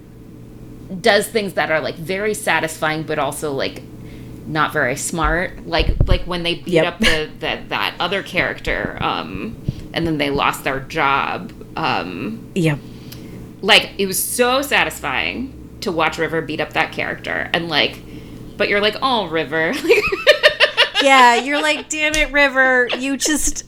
[1.01, 3.81] does things that are like very satisfying, but also like
[4.45, 5.65] not very smart.
[5.65, 6.93] Like like when they beat yep.
[6.93, 8.97] up the, the that other character.
[9.01, 9.61] Um,
[9.95, 11.51] and then they lost their job.
[11.75, 12.77] Um, yeah.
[13.61, 17.99] Like it was so satisfying to watch River beat up that character, and like,
[18.57, 19.73] but you're like, oh, River.
[21.01, 23.63] yeah, you're like, damn it, River, you just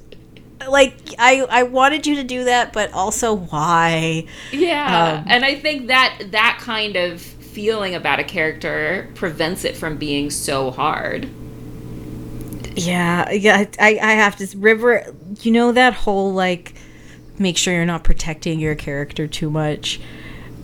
[0.68, 4.26] like I I wanted you to do that, but also why?
[4.52, 9.76] Yeah, um, and I think that that kind of feeling about a character prevents it
[9.76, 11.30] from being so hard.
[12.76, 14.58] Yeah, yeah, I, I have to.
[14.58, 16.76] River, you know that whole like,
[17.40, 20.00] make sure you're not protecting your character too much.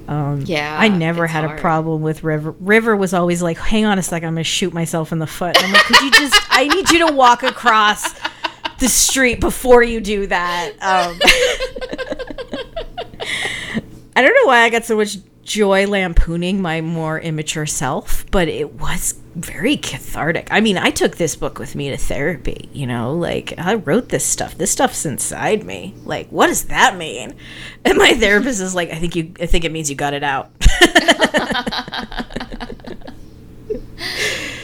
[0.08, 1.58] Um, yeah, I never had hard.
[1.58, 2.52] a problem with River.
[2.52, 5.58] River was always like, "Hang on a second, I'm gonna shoot myself in the foot."
[5.58, 6.36] And I'm like, "Could you just?
[6.50, 8.14] I need you to walk across
[8.80, 11.20] the street before you do that." Um,
[14.16, 18.48] I don't know why I got so much joy lampooning my more immature self, but
[18.48, 20.48] it was very cathartic.
[20.52, 24.10] I mean, I took this book with me to therapy, you know, like I wrote
[24.10, 24.58] this stuff.
[24.58, 25.96] This stuff's inside me.
[26.06, 27.36] Like, what does that mean?
[27.86, 30.24] And my therapist is like, I think you I think it means you got it
[30.24, 30.52] out.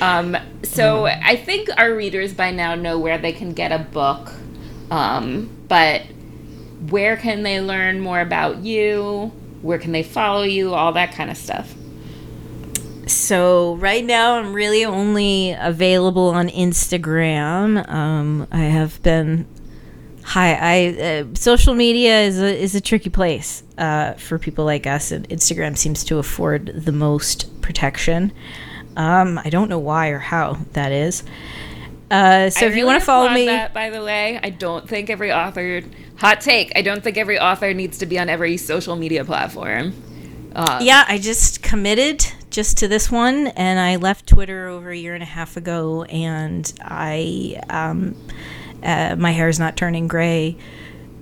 [0.02, 4.32] Um, so I think our readers by now know where they can get a book.
[4.92, 6.04] Um, but
[6.90, 9.32] where can they learn more about you?
[9.62, 10.74] Where can they follow you?
[10.74, 11.74] All that kind of stuff.
[13.08, 17.90] So right now I'm really only available on Instagram.
[17.90, 19.48] Um, I have been
[20.24, 20.54] hi.
[20.54, 25.12] I uh, social media is a is a tricky place uh, for people like us,
[25.12, 28.32] and Instagram seems to afford the most protection.
[29.00, 31.24] Um, I don't know why or how that is.
[32.12, 34.90] Uh, so I if you want to follow me, that, by the way, I don't
[34.90, 35.82] think every author
[36.18, 36.74] hot take.
[36.76, 39.94] I don't think every author needs to be on every social media platform.
[40.54, 44.98] Uh, yeah, I just committed just to this one, and I left Twitter over a
[44.98, 48.16] year and a half ago, and I um,
[48.84, 50.58] uh, my hair is not turning gray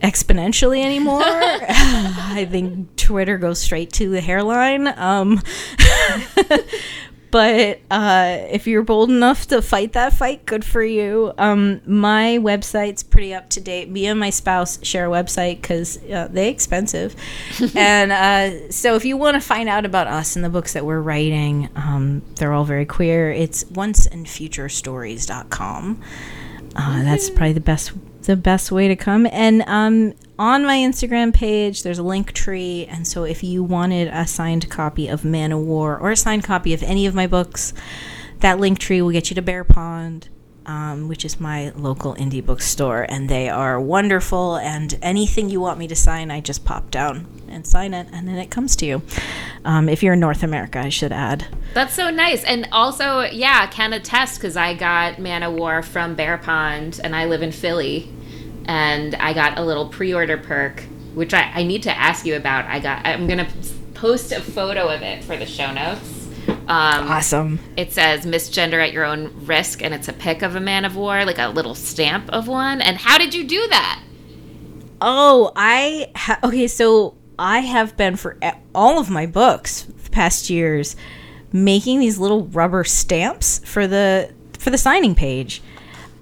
[0.02, 1.22] exponentially anymore.
[1.24, 4.88] I think Twitter goes straight to the hairline.
[4.88, 5.42] Um,
[7.38, 11.32] but uh, if you're bold enough to fight that fight, good for you.
[11.38, 13.92] Um, my website's pretty up to date.
[13.92, 17.16] Me and my spouse share a website because uh, they expensive,
[17.76, 20.84] and uh, so if you want to find out about us and the books that
[20.84, 23.30] we're writing, um, they're all very queer.
[23.30, 26.02] It's onceandfuturestories.com.
[26.76, 27.92] Uh, that's probably the best
[28.24, 29.28] the best way to come.
[29.32, 34.08] And um, on my Instagram page, there's a link tree, and so if you wanted
[34.10, 37.28] a signed copy of Man o' War or a signed copy of any of my
[37.28, 37.74] books,
[38.40, 40.30] that link tree will get you to Bear Pond.
[40.68, 44.58] Um, which is my local indie bookstore, and they are wonderful.
[44.58, 48.28] And anything you want me to sign, I just pop down and sign it, and
[48.28, 49.02] then it comes to you.
[49.64, 51.48] Um, if you're in North America, I should add.
[51.74, 52.44] That's so nice.
[52.44, 57.16] And also, yeah, can attest because I got Man o' War from Bear Pond and
[57.16, 58.12] I live in Philly.
[58.66, 60.82] And I got a little pre order perk,
[61.14, 62.66] which I, I need to ask you about.
[62.66, 63.48] I got, I'm to
[63.94, 66.27] post a photo of it for the show notes.
[66.48, 67.60] Um, Awesome.
[67.78, 70.94] It says misgender at your own risk, and it's a pic of a man o'
[70.94, 72.82] war, like a little stamp of one.
[72.82, 74.02] And how did you do that?
[75.02, 76.68] Oh, I ha- okay.
[76.68, 78.38] So I have been for
[78.74, 80.96] all of my books the past years
[81.54, 85.62] making these little rubber stamps for the for the signing page,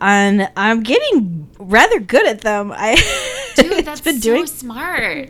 [0.02, 2.72] and I'm getting rather good at them.
[2.76, 2.95] I
[3.56, 5.30] Dude, that's been so doing smart.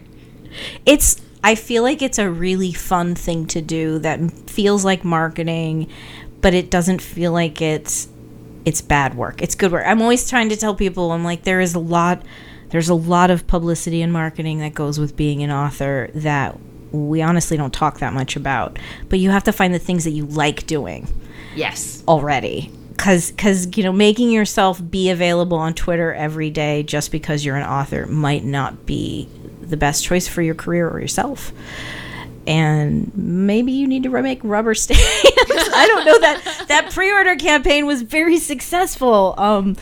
[0.85, 4.19] it's I feel like it's a really fun thing to do that
[4.49, 5.87] feels like marketing,
[6.41, 8.07] but it doesn't feel like it's
[8.65, 9.43] it's bad work.
[9.43, 9.83] It's good work.
[9.85, 12.23] I'm always trying to tell people I'm like there is a lot
[12.69, 16.57] there's a lot of publicity and marketing that goes with being an author that
[16.91, 18.79] we honestly don't talk that much about.
[19.07, 21.07] But you have to find the things that you like doing
[21.55, 22.03] Yes.
[22.07, 27.43] already because because you know making yourself be available on twitter every day just because
[27.43, 29.27] you're an author might not be
[29.69, 31.51] the best choice for your career or yourself.
[32.47, 35.01] And maybe you need to make rubber stamps.
[35.03, 36.19] I don't know.
[36.19, 39.33] That that pre-order campaign was very successful.
[39.37, 39.75] Um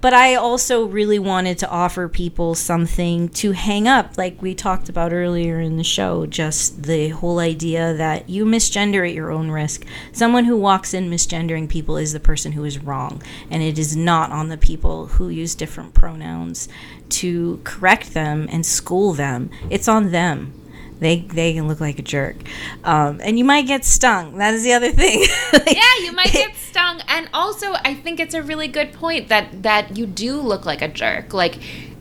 [0.00, 4.88] but I also really wanted to offer people something to hang up, like we talked
[4.88, 6.26] about earlier in the show.
[6.26, 9.84] Just the whole idea that you misgender at your own risk.
[10.12, 13.96] Someone who walks in misgendering people is the person who is wrong, and it is
[13.96, 16.68] not on the people who use different pronouns
[17.08, 19.50] to correct them and school them.
[19.70, 20.52] It's on them.
[20.98, 22.36] They they can look like a jerk,
[22.82, 24.38] um, and you might get stung.
[24.38, 25.26] That is the other thing.
[25.52, 27.00] Like, yeah, you might get stung.
[27.08, 30.80] And also, I think it's a really good point that that you do look like
[30.82, 31.34] a jerk.
[31.34, 31.58] Like,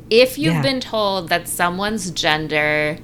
[0.09, 0.61] if you've Yeah.
[0.61, 2.97] been told that someone's gender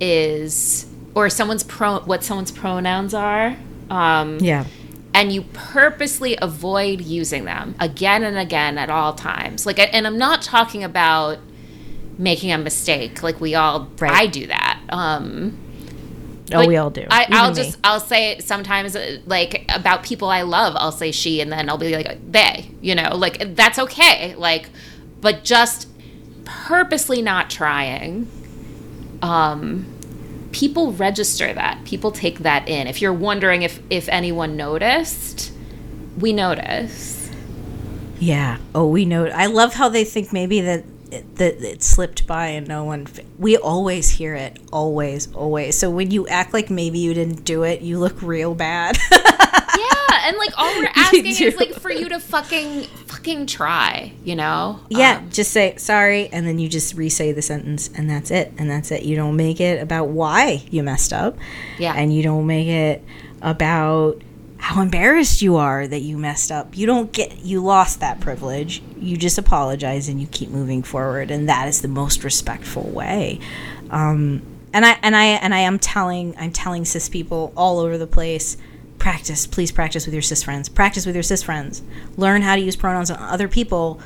[0.00, 3.56] is or someone's pro what someone's pronouns are,
[3.90, 4.64] um, yeah.
[5.14, 9.66] and you purposely avoid using them again and again at all times.
[9.66, 11.38] Like, and I'm not talking about
[12.18, 13.22] making a mistake.
[13.22, 14.12] Like we all, Right.
[14.12, 14.80] I do that.
[14.88, 15.58] Um,
[16.52, 17.06] Oh, like, we all do.
[17.08, 17.56] I, I'll me.
[17.56, 20.74] just I'll say it sometimes uh, like about people I love.
[20.76, 22.70] I'll say she, and then I'll be like they.
[22.82, 24.34] You know, like that's okay.
[24.34, 24.68] Like,
[25.22, 25.88] but just
[26.44, 28.28] purposely not trying.
[29.22, 29.86] Um,
[30.52, 31.82] people register that.
[31.86, 32.88] People take that in.
[32.88, 35.50] If you're wondering if if anyone noticed,
[36.18, 37.30] we notice.
[38.20, 38.58] Yeah.
[38.74, 39.26] Oh, we know.
[39.28, 40.84] I love how they think maybe that
[41.14, 43.06] it, that it slipped by and no one.
[43.38, 44.58] We always hear it.
[44.72, 45.78] Always, always.
[45.78, 48.98] So when you act like maybe you didn't do it, you look real bad.
[49.76, 54.12] Yeah, and like all we're asking is like for you to fucking fucking try.
[54.24, 54.80] You know?
[54.88, 55.18] yeah.
[55.18, 58.52] Um, just say sorry, and then you just re-say the sentence, and that's it.
[58.56, 59.02] And that's it.
[59.02, 61.36] You don't make it about why you messed up.
[61.78, 61.94] Yeah.
[61.96, 63.02] And you don't make it
[63.42, 64.22] about
[64.64, 66.74] how embarrassed you are that you messed up.
[66.74, 68.82] You don't get you lost that privilege.
[68.96, 73.40] You just apologize and you keep moving forward and that is the most respectful way.
[73.90, 74.40] Um
[74.72, 78.06] and I and I and I am telling I'm telling cis people all over the
[78.06, 78.56] place
[78.98, 80.70] practice, please practice with your cis friends.
[80.70, 81.82] Practice with your cis friends.
[82.16, 84.00] Learn how to use pronouns on other people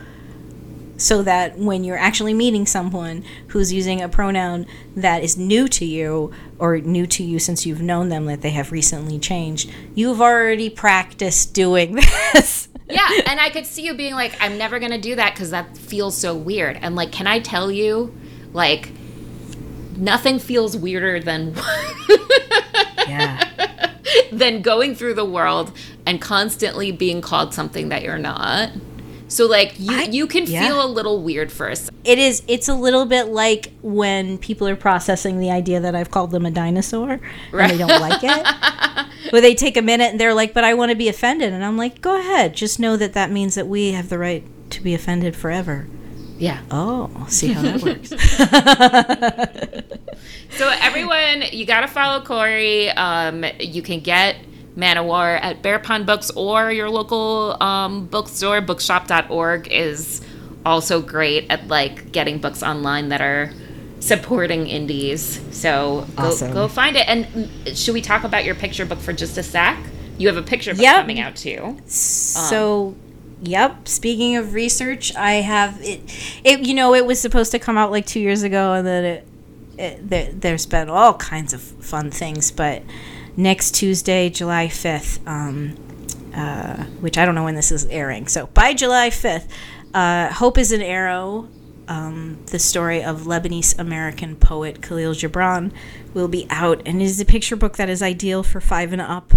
[0.99, 4.67] so that when you're actually meeting someone who's using a pronoun
[4.97, 8.51] that is new to you or new to you since you've known them that they
[8.51, 11.95] have recently changed, you've already practiced doing
[12.35, 12.69] this.
[12.91, 15.79] yeah, and I could see you being like, I'm never gonna do that because that
[15.79, 16.77] feels so weird.
[16.83, 18.13] And like, can I tell you,
[18.53, 18.91] like,
[19.97, 21.55] nothing feels weirder than
[23.09, 23.93] yeah.
[24.33, 25.73] than going through the world
[26.07, 28.71] and constantly being called something that you're not.
[29.29, 30.67] So like you I- you can yeah.
[30.67, 31.91] feel a little weird first.
[32.05, 36.11] It is it's a little bit like when people are processing the idea that I've
[36.11, 37.21] called them a dinosaur
[37.53, 38.47] and they don't like it.
[39.33, 41.65] Where they take a minute and they're like, "But I want to be offended." And
[41.65, 42.55] I'm like, "Go ahead.
[42.55, 45.87] Just know that that means that we have the right to be offended forever."
[46.39, 46.63] Yeah.
[46.71, 48.13] Oh, see how that works.
[50.51, 52.91] So everyone, you got to follow Cory.
[52.91, 54.37] Um, you can get
[54.79, 58.61] Man o' War at Bear Pond Books or your local um, bookstore.
[58.61, 60.21] Bookshop.org is
[60.65, 63.51] also great at like getting books online that are
[63.99, 65.41] supporting indies.
[65.51, 66.53] So go, Awesome.
[66.53, 67.09] go find it.
[67.09, 69.77] And should we talk about your picture book for just a sec?
[70.17, 71.01] You have a picture book Yep.
[71.01, 71.77] coming out too.
[71.87, 72.95] So,
[73.43, 73.89] yep.
[73.89, 76.01] Speaking of research, I have it.
[76.45, 79.05] It you know it was supposed to come out like two years ago, and then
[79.05, 79.29] it,
[79.77, 82.51] it there, there's been all kinds of fun things.
[82.53, 82.83] But
[83.39, 85.77] next Tuesday, July fifth, um,
[86.35, 88.27] uh, which I don't know when this is airing.
[88.27, 89.49] So by July fifth,
[89.95, 91.49] uh, Hope is an Arrow.
[91.87, 95.73] Um, the story of Lebanese American poet Khalil Gibran
[96.13, 99.33] will be out, and is a picture book that is ideal for five and up.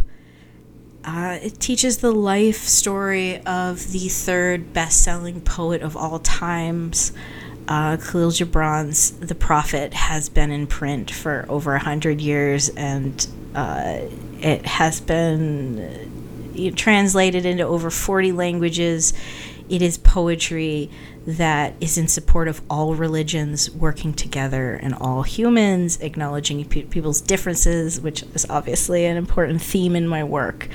[1.06, 7.14] Uh, it teaches the life story of the third best-selling poet of all times.
[7.68, 13.26] Uh, Khalil Gibran's *The Prophet* has been in print for over a hundred years, and
[13.56, 14.00] uh,
[14.40, 15.80] it has been
[16.58, 19.14] uh, translated into over forty languages.
[19.70, 20.90] It is poetry
[21.26, 27.22] that is in support of all religions working together and all humans, acknowledging pe- people's
[27.22, 30.68] differences, which is obviously an important theme in my work.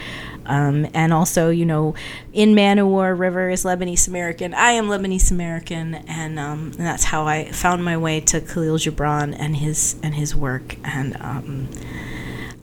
[0.46, 1.94] Um, and also, you know,
[2.32, 4.54] in Man o' War, River is Lebanese American.
[4.54, 8.78] I am Lebanese American, and, um, and that's how I found my way to Khalil
[8.78, 10.76] Gibran and his and his work.
[10.84, 11.68] And um,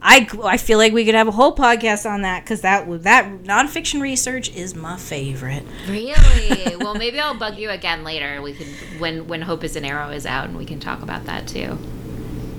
[0.06, 3.42] I, I feel like we could have a whole podcast on that because that that
[3.44, 5.64] nonfiction research is my favorite.
[5.88, 6.76] Really?
[6.80, 8.42] well, maybe I'll bug you again later.
[8.42, 8.66] We could
[8.98, 11.78] when when Hope is an Arrow is out, and we can talk about that too.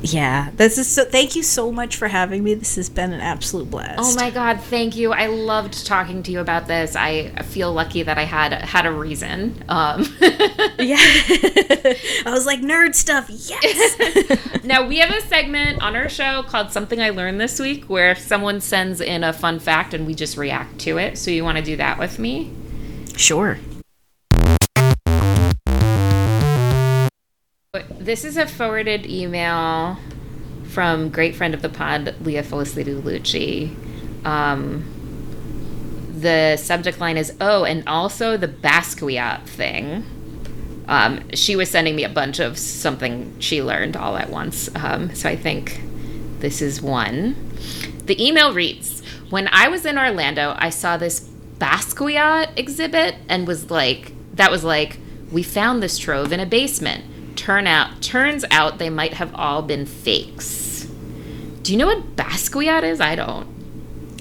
[0.05, 1.03] Yeah, this is so.
[1.03, 2.53] Thank you so much for having me.
[2.53, 3.99] This has been an absolute blast.
[3.99, 5.11] Oh my god, thank you.
[5.13, 6.95] I loved talking to you about this.
[6.95, 9.63] I feel lucky that I had had a reason.
[9.67, 10.05] Um,
[10.77, 13.29] Yeah, I was like nerd stuff.
[13.29, 14.63] Yes.
[14.63, 18.15] now we have a segment on our show called "Something I Learned This Week," where
[18.15, 21.17] someone sends in a fun fact and we just react to it.
[21.17, 22.51] So you want to do that with me?
[23.17, 23.57] sure.
[27.99, 29.97] This is a forwarded email
[30.65, 33.75] from great friend of the pod, Leah Felicity Lucci.
[34.25, 34.83] Um,
[36.17, 40.03] the subject line is oh, and also the Basquiat thing.
[40.87, 44.69] Um, she was sending me a bunch of something she learned all at once.
[44.75, 45.81] Um, so I think
[46.39, 47.35] this is one.
[48.05, 51.27] The email reads When I was in Orlando, I saw this
[51.57, 54.99] Basquiat exhibit and was like, that was like,
[55.31, 57.05] we found this trove in a basement.
[57.35, 60.85] Turn out, turns out they might have all been fakes.
[61.61, 63.01] Do you know what Basquiat is?
[63.01, 63.47] I don't.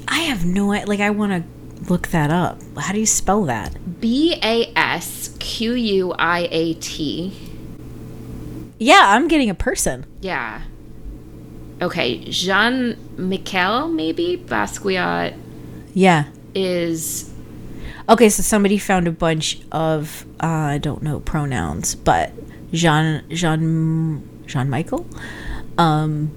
[0.09, 0.86] I have no idea.
[0.86, 2.61] Like, I want to look that up.
[2.78, 4.01] How do you spell that?
[4.01, 7.32] B A S Q U I A T.
[8.78, 10.05] Yeah, I'm getting a person.
[10.20, 10.62] Yeah.
[11.81, 15.36] Okay, Jean Michel, maybe Basquiat
[15.93, 16.24] Yeah.
[16.55, 17.31] is
[18.09, 22.32] Okay, so somebody found a bunch of uh, I don't know pronouns, but
[22.75, 25.07] Jean Jean Jean Michael.
[25.79, 26.31] Um,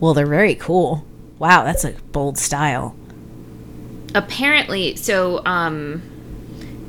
[0.00, 1.06] well, they're very cool.
[1.38, 2.94] Wow, that's a bold style.
[4.14, 5.44] apparently so.
[5.46, 6.02] Um,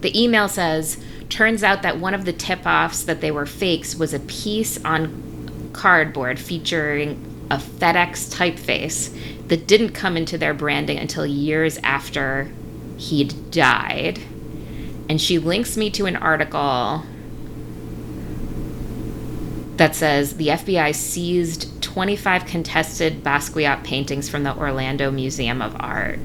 [0.02, 0.98] the email says,
[1.30, 5.70] turns out that one of the tip-offs that they were fakes was a piece on
[5.74, 7.20] cardboard featuring
[7.50, 12.52] a FedEx typeface that didn't come into their branding until years after
[12.98, 14.20] he'd died.
[15.10, 17.04] And she links me to an article
[19.78, 26.20] that says the FBI seized 25 contested Basquiat paintings from the Orlando Museum of Art.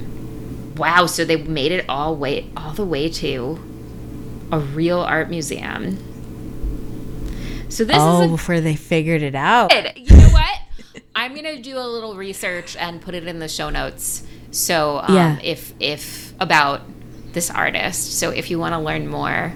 [0.77, 3.59] Wow, so they made it all way all the way to
[4.53, 5.99] a real art museum.
[7.69, 9.73] So this oh, is a before they figured it out.
[9.97, 10.59] You know what?
[11.15, 15.15] I'm gonna do a little research and put it in the show notes So um,
[15.15, 15.39] Yeah.
[15.43, 16.83] if if about
[17.33, 19.55] this artist, so if you want to learn more,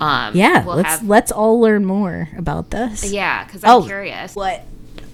[0.00, 3.10] um, Yeah, we'll let's have, let's all learn more about this.
[3.12, 4.34] yeah, because I'm Oh, curious.
[4.34, 4.62] What?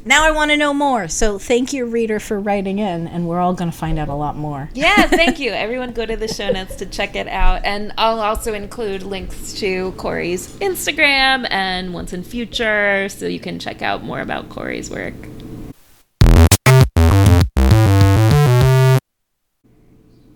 [0.05, 1.07] Now I want to know more.
[1.09, 4.15] So thank you, reader, for writing in, and we're all going to find out a
[4.15, 4.71] lot more.
[4.75, 5.51] Yeah, thank you.
[5.53, 7.63] Everyone go to the show notes to check it out.
[7.65, 13.59] And I'll also include links to Cory's Instagram and Once and Future so you can
[13.59, 15.15] check out more about Cory's work.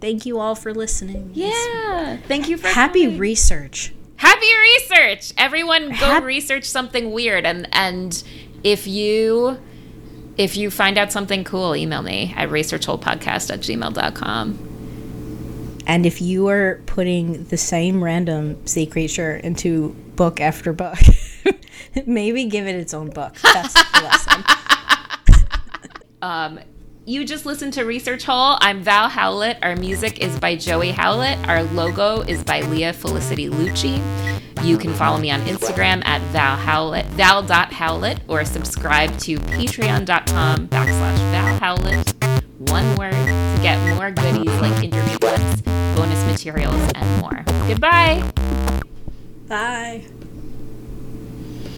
[0.00, 1.30] Thank you all for listening.
[1.32, 2.16] Yeah.
[2.26, 3.18] Thank you for Happy coming.
[3.18, 3.92] research.
[4.22, 4.46] Happy
[4.78, 5.32] research.
[5.36, 8.22] Everyone go Hap- research something weird and and
[8.62, 9.58] if you
[10.36, 14.68] if you find out something cool, email me at researchholepodcast at gmail.com.
[15.88, 20.98] And if you are putting the same random sea creature into book after book,
[22.06, 23.34] maybe give it its own book.
[23.42, 24.44] That's the lesson.
[26.22, 26.60] Um,
[27.04, 28.56] you just listened to Research Hole.
[28.60, 29.58] I'm Val Howlett.
[29.62, 31.48] Our music is by Joey Howlett.
[31.48, 34.00] Our logo is by Leah Felicity Lucci.
[34.64, 41.16] You can follow me on Instagram at Val Howlett, val.howlett, or subscribe to patreon.com backslash
[41.32, 42.14] Val Howlett.
[42.70, 45.62] One word to get more goodies like interview clips,
[45.96, 47.44] bonus materials, and more.
[47.66, 48.22] Goodbye.
[49.48, 50.04] Bye.